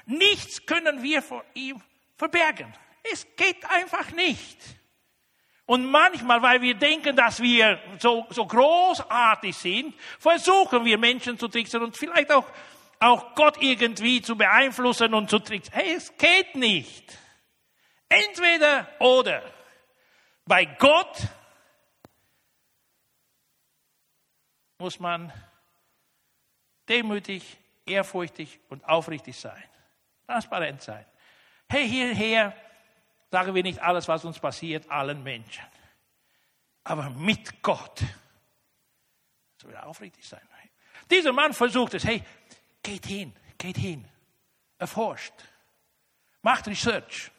[0.07, 1.83] Nichts können wir vor ihm
[2.17, 2.73] verbergen.
[3.03, 4.57] Es geht einfach nicht.
[5.67, 11.49] Und manchmal, weil wir denken, dass wir so, so großartig sind, versuchen wir Menschen zu
[11.49, 12.47] tricksen und vielleicht auch,
[13.01, 15.75] auch Gott irgendwie zu beeinflussen und zu tricksen.
[15.75, 17.19] Hey, es geht nicht.
[18.09, 19.43] Entweder oder.
[20.47, 21.19] Bei Gott
[24.79, 25.31] muss man
[26.89, 27.60] demütig,
[27.91, 29.63] ehrfurchtig und aufrichtig sein.
[30.27, 31.05] Transparent sein.
[31.69, 32.55] Hey, hierher
[33.31, 35.65] sagen wir nicht alles, was uns passiert, allen Menschen.
[36.85, 38.03] Aber mit Gott.
[39.61, 40.41] Soll wir aufrichtig sein.
[41.11, 42.05] Dieser Mann versucht es.
[42.05, 42.23] Hey,
[42.83, 44.07] geht hin, geht hin.
[44.79, 45.35] Erforscht.
[46.43, 47.31] Macht Research.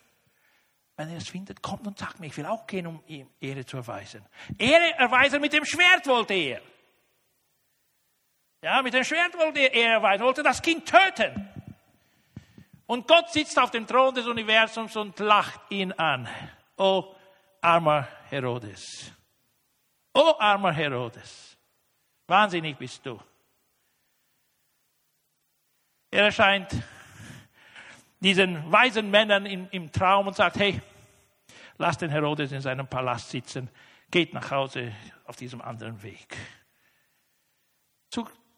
[0.95, 3.65] Wenn er es findet, kommt und sagt mir, ich will auch gehen, um ihm Ehre
[3.65, 4.23] zu erweisen.
[4.57, 6.61] Ehre erweisen mit dem Schwert wollte er.
[8.63, 11.49] Ja, mit dem Schwert wollte er erweisen, wollte das Kind töten.
[12.85, 16.27] Und Gott sitzt auf dem Thron des Universums und lacht ihn an.
[16.77, 17.15] Oh,
[17.61, 19.11] armer Herodes.
[20.13, 21.57] Oh, armer Herodes.
[22.27, 23.19] Wahnsinnig bist du.
[26.11, 26.75] Er erscheint
[28.19, 30.79] diesen weisen Männern im, im Traum und sagt, hey,
[31.77, 33.69] lass den Herodes in seinem Palast sitzen,
[34.11, 34.93] geht nach Hause
[35.25, 36.37] auf diesem anderen Weg.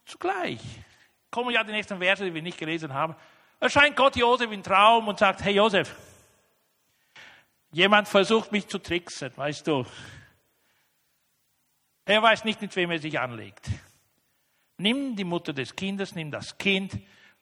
[0.06, 0.60] Zugleich
[1.32, 3.16] kommen ja die nächsten Verse, die wir nicht gelesen haben
[3.64, 5.96] erscheint Gott Josef im Traum und sagt, hey Josef,
[7.72, 9.86] jemand versucht mich zu tricksen, weißt du.
[12.04, 13.70] Er weiß nicht, mit wem er sich anlegt.
[14.78, 17.00] Nimm die Mutter des Kindes, nimm das Kind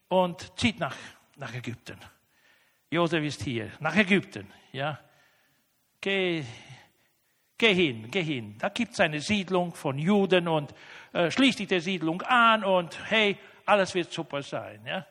[0.10, 0.96] und zieht nach,
[1.38, 1.98] nach Ägypten.
[2.92, 5.00] Josef ist hier, nach Ägypten, ja.
[6.02, 6.46] Geh,
[7.62, 8.58] geh hin, geh hin.
[8.58, 10.74] Da gibt es eine Siedlung von Juden und
[11.14, 13.38] äh, schließ dich der Siedlung an und hey,
[13.68, 15.06] alles wird super sein, ja.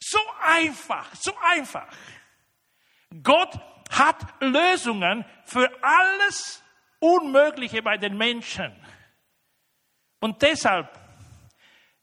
[0.00, 1.86] So einfach, so einfach.
[3.22, 6.64] Gott hat Lösungen für alles
[6.98, 8.72] Unmögliche bei den Menschen.
[10.18, 10.88] Und deshalb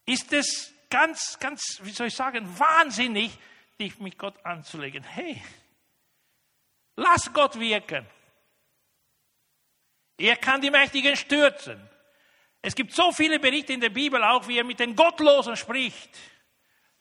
[0.06, 3.36] ist es ganz, ganz, wie soll ich sagen, wahnsinnig,
[3.80, 5.04] dich mit Gott anzulegen.
[5.04, 5.42] Hey,
[6.96, 8.06] lass Gott wirken.
[10.20, 11.80] Er kann die Mächtigen stürzen.
[12.62, 16.10] Es gibt so viele Berichte in der Bibel auch, wie er mit den Gottlosen spricht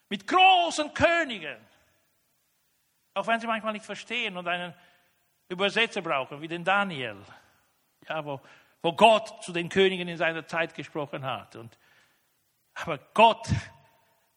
[0.09, 1.57] mit großen Königen.
[3.15, 4.75] Auch wenn sie manchmal nicht verstehen und einen
[5.49, 7.17] Übersetzer brauchen, wie den Daniel,
[8.09, 8.41] ja, wo,
[8.83, 11.57] wo Gott zu den Königen in seiner Zeit gesprochen hat.
[11.57, 11.77] Und,
[12.75, 13.49] aber Gott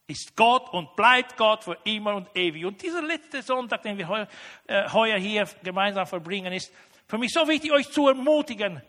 [0.07, 2.65] ist Gott und bleibt Gott für immer und ewig.
[2.65, 4.27] Und dieser letzte Sonntag, den wir heuer,
[4.67, 6.73] äh, heuer hier gemeinsam verbringen, ist
[7.11, 8.81] für mich so wichtig, euch zu ermutigen.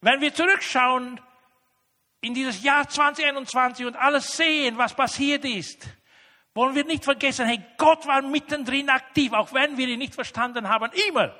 [0.00, 1.20] Wenn wir zurückschauen
[2.20, 5.88] in dieses Jahr 2021 und alles sehen, was passiert ist,
[6.54, 10.68] wollen wir nicht vergessen, hey, Gott war mittendrin aktiv, auch wenn wir ihn nicht verstanden
[10.68, 11.34] haben, immer.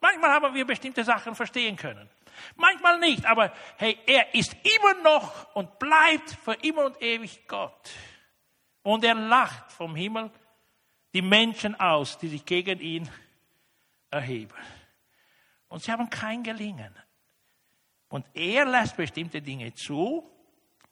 [0.00, 2.10] Manchmal haben wir bestimmte Sachen verstehen können.
[2.56, 7.90] Manchmal nicht, aber hey, er ist immer noch und bleibt für immer und ewig Gott.
[8.82, 10.28] Und er lacht vom Himmel
[11.14, 13.08] die Menschen aus, die sich gegen ihn
[14.10, 14.52] erheben.
[15.68, 16.94] Und sie haben kein Gelingen.
[18.08, 20.28] Und er lässt bestimmte Dinge zu,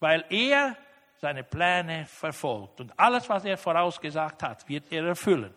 [0.01, 0.77] weil er
[1.21, 2.81] seine Pläne verfolgt.
[2.81, 5.55] Und alles, was er vorausgesagt hat, wird er erfüllen.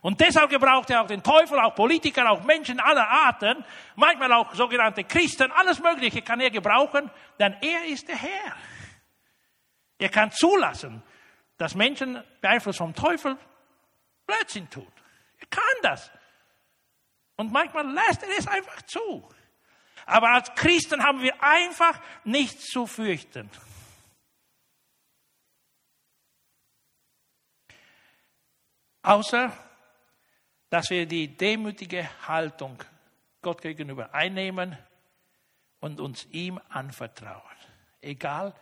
[0.00, 3.64] Und deshalb gebraucht er auch den Teufel, auch Politiker, auch Menschen aller Arten,
[3.96, 8.56] manchmal auch sogenannte Christen, alles Mögliche kann er gebrauchen, denn er ist der Herr.
[9.98, 11.02] Er kann zulassen,
[11.58, 13.36] dass Menschen beeinflusst vom Teufel
[14.26, 14.90] Blödsinn tun.
[15.38, 16.10] Er kann das.
[17.36, 19.28] Und manchmal lässt er es einfach zu.
[20.06, 23.50] Aber als Christen haben wir einfach nichts zu fürchten.
[29.02, 29.52] Außer,
[30.70, 32.82] dass wir die demütige Haltung
[33.42, 34.78] Gott gegenüber einnehmen
[35.80, 37.42] und uns ihm anvertrauen.
[38.00, 38.54] Egal,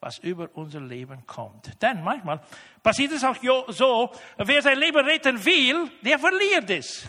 [0.00, 1.80] was über unser Leben kommt.
[1.82, 2.40] Denn manchmal
[2.82, 3.36] passiert es auch
[3.68, 7.06] so, wer sein Leben retten will, der verliert es.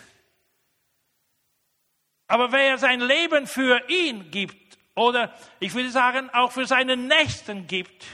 [2.31, 7.67] Aber wer sein Leben für ihn gibt, oder ich würde sagen, auch für seinen Nächsten
[7.67, 8.05] gibt,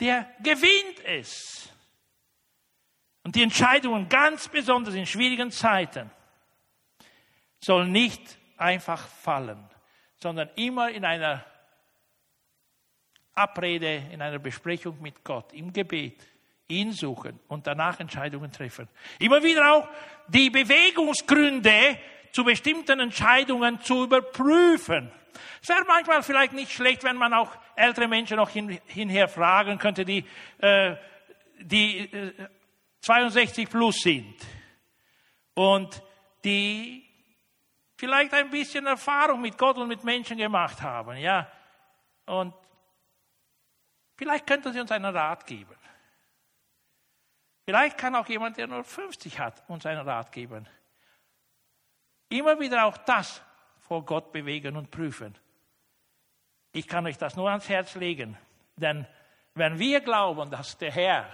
[0.00, 1.72] der gewinnt es.
[3.22, 6.10] Und die Entscheidungen, ganz besonders in schwierigen Zeiten,
[7.58, 9.64] sollen nicht einfach fallen,
[10.16, 11.42] sondern immer in einer
[13.32, 16.22] Abrede, in einer Besprechung mit Gott, im Gebet,
[16.68, 18.88] ihn suchen und danach Entscheidungen treffen.
[19.18, 19.88] Immer wieder auch
[20.28, 21.98] die Bewegungsgründe
[22.34, 25.10] zu bestimmten Entscheidungen zu überprüfen.
[25.62, 29.78] Es wäre manchmal vielleicht nicht schlecht, wenn man auch ältere Menschen noch hin, hinher fragen
[29.78, 30.24] könnte, die,
[30.58, 30.96] äh,
[31.60, 32.48] die äh,
[33.02, 34.34] 62 plus sind
[35.54, 36.02] und
[36.44, 37.08] die
[37.96, 41.48] vielleicht ein bisschen Erfahrung mit Gott und mit Menschen gemacht haben, ja.
[42.26, 42.52] Und
[44.16, 45.76] vielleicht könnten sie uns einen Rat geben.
[47.64, 50.66] Vielleicht kann auch jemand, der nur 50 hat, uns einen Rat geben.
[52.34, 53.40] Immer wieder auch das
[53.78, 55.38] vor Gott bewegen und prüfen.
[56.72, 58.36] Ich kann euch das nur ans Herz legen,
[58.74, 59.06] denn
[59.54, 61.30] wenn wir glauben, dass der Herr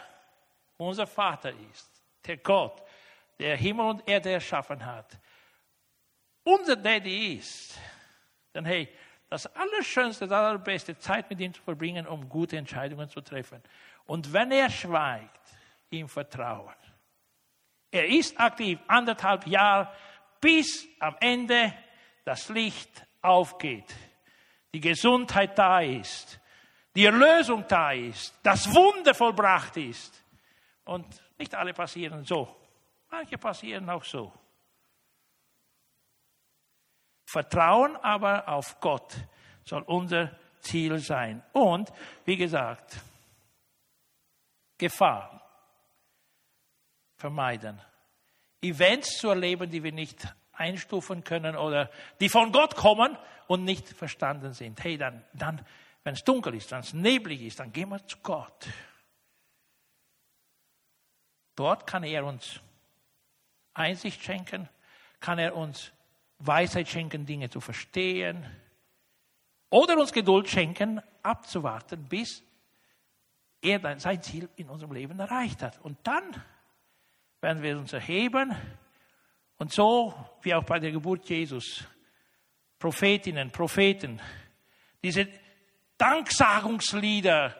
[0.76, 1.90] unser Vater ist,
[2.26, 2.82] der Gott,
[3.38, 5.18] der Himmel und Erde erschaffen hat,
[6.44, 7.78] unser Daddy ist,
[8.52, 8.86] dann hey,
[9.30, 13.62] das Allerschönste, das Allerbeste, Zeit mit ihm zu verbringen, um gute Entscheidungen zu treffen.
[14.04, 15.48] Und wenn er schweigt,
[15.88, 16.74] ihm vertrauen.
[17.90, 19.90] Er ist aktiv anderthalb Jahre,
[20.40, 21.74] bis am Ende
[22.24, 23.94] das Licht aufgeht,
[24.72, 26.40] die Gesundheit da ist,
[26.94, 30.24] die Erlösung da ist, das Wunder vollbracht ist.
[30.84, 31.06] Und
[31.38, 32.56] nicht alle passieren so,
[33.10, 34.32] manche passieren auch so.
[37.26, 39.16] Vertrauen aber auf Gott
[39.64, 41.42] soll unser Ziel sein.
[41.52, 41.92] Und,
[42.24, 43.00] wie gesagt,
[44.78, 45.40] Gefahr
[47.16, 47.80] vermeiden.
[48.62, 51.90] Events zu erleben, die wir nicht einstufen können oder
[52.20, 54.82] die von Gott kommen und nicht verstanden sind.
[54.84, 55.64] Hey, dann, dann
[56.04, 58.68] wenn es dunkel ist, wenn es neblig ist, dann gehen wir zu Gott.
[61.56, 62.60] Dort kann er uns
[63.74, 64.68] Einsicht schenken,
[65.20, 65.92] kann er uns
[66.38, 68.46] Weisheit schenken, Dinge zu verstehen
[69.68, 72.42] oder uns Geduld schenken, abzuwarten, bis
[73.60, 75.78] er sein Ziel in unserem Leben erreicht hat.
[75.80, 76.42] Und dann
[77.40, 78.54] werden wir uns erheben
[79.58, 81.84] und so wie auch bei der Geburt Jesus,
[82.78, 84.20] Prophetinnen, Propheten,
[85.02, 85.28] diese
[85.98, 87.56] Danksagungslieder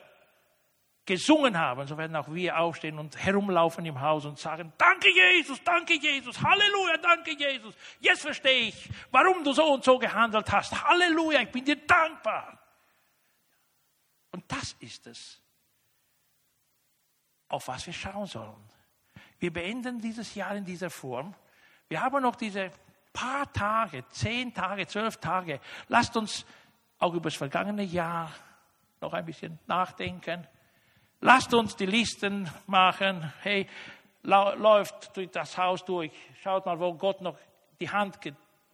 [1.04, 5.62] gesungen haben, so werden auch wir aufstehen und herumlaufen im Haus und sagen, danke Jesus,
[5.64, 7.74] danke Jesus, Halleluja, danke Jesus.
[7.98, 10.84] Jetzt verstehe ich, warum du so und so gehandelt hast.
[10.84, 12.58] Halleluja, ich bin dir dankbar.
[14.30, 15.42] Und das ist es,
[17.48, 18.69] auf was wir schauen sollen.
[19.41, 21.34] Wir beenden dieses Jahr in dieser Form.
[21.88, 22.70] Wir haben noch diese
[23.12, 25.61] paar Tage, zehn Tage, zwölf Tage.
[25.88, 26.45] Lasst uns
[26.99, 28.30] auch über das vergangene Jahr
[29.01, 30.47] noch ein bisschen nachdenken.
[31.20, 33.32] Lasst uns die Listen machen.
[33.43, 33.66] Hey,
[34.22, 36.12] läuft durch das Haus durch.
[36.43, 37.38] Schaut mal, wo Gott noch
[37.80, 38.18] die Hand,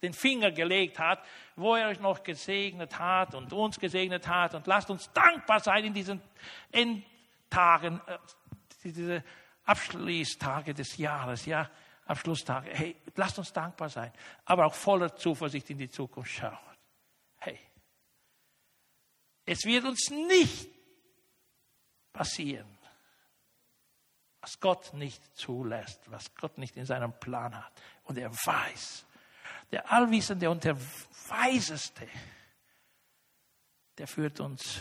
[0.02, 1.20] den Finger gelegt hat,
[1.54, 4.54] wo er euch noch gesegnet hat und uns gesegnet hat.
[4.54, 6.20] Und lasst uns dankbar sein in diesen
[6.72, 8.18] Endtagen, äh,
[8.82, 9.24] diese
[9.66, 11.68] Abschließtage des Jahres, ja,
[12.06, 12.70] Abschlusstage.
[12.72, 14.12] Hey, lasst uns dankbar sein,
[14.44, 16.56] aber auch voller Zuversicht in die Zukunft schauen.
[17.38, 17.58] Hey,
[19.44, 20.70] es wird uns nicht
[22.12, 22.78] passieren,
[24.40, 27.72] was Gott nicht zulässt, was Gott nicht in seinem Plan hat.
[28.04, 29.04] Und er weiß,
[29.72, 30.76] der Allwissende und der
[31.28, 32.08] Weiseste,
[33.98, 34.80] der führt uns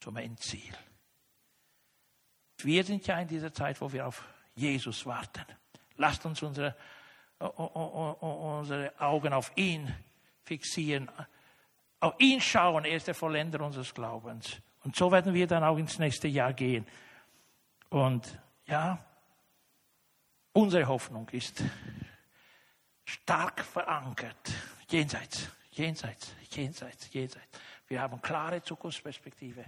[0.00, 0.76] zum Endziel.
[2.64, 5.44] Wir sind ja in dieser Zeit, wo wir auf Jesus warten.
[5.96, 6.76] Lasst uns unsere,
[7.38, 9.94] unsere Augen auf ihn
[10.44, 11.10] fixieren,
[12.00, 12.84] auf ihn schauen.
[12.84, 14.60] Er ist der Vollender unseres Glaubens.
[14.84, 16.86] Und so werden wir dann auch ins nächste Jahr gehen.
[17.88, 18.98] Und ja,
[20.52, 21.62] unsere Hoffnung ist
[23.04, 24.52] stark verankert.
[24.88, 27.58] Jenseits, jenseits, jenseits, jenseits.
[27.86, 29.64] Wir haben klare Zukunftsperspektive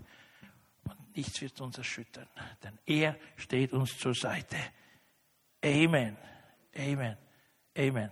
[0.86, 2.28] und nichts wird uns erschüttern,
[2.62, 4.56] denn er steht uns zur Seite.
[5.64, 6.16] Amen,
[6.76, 7.16] Amen,
[7.76, 8.10] Amen.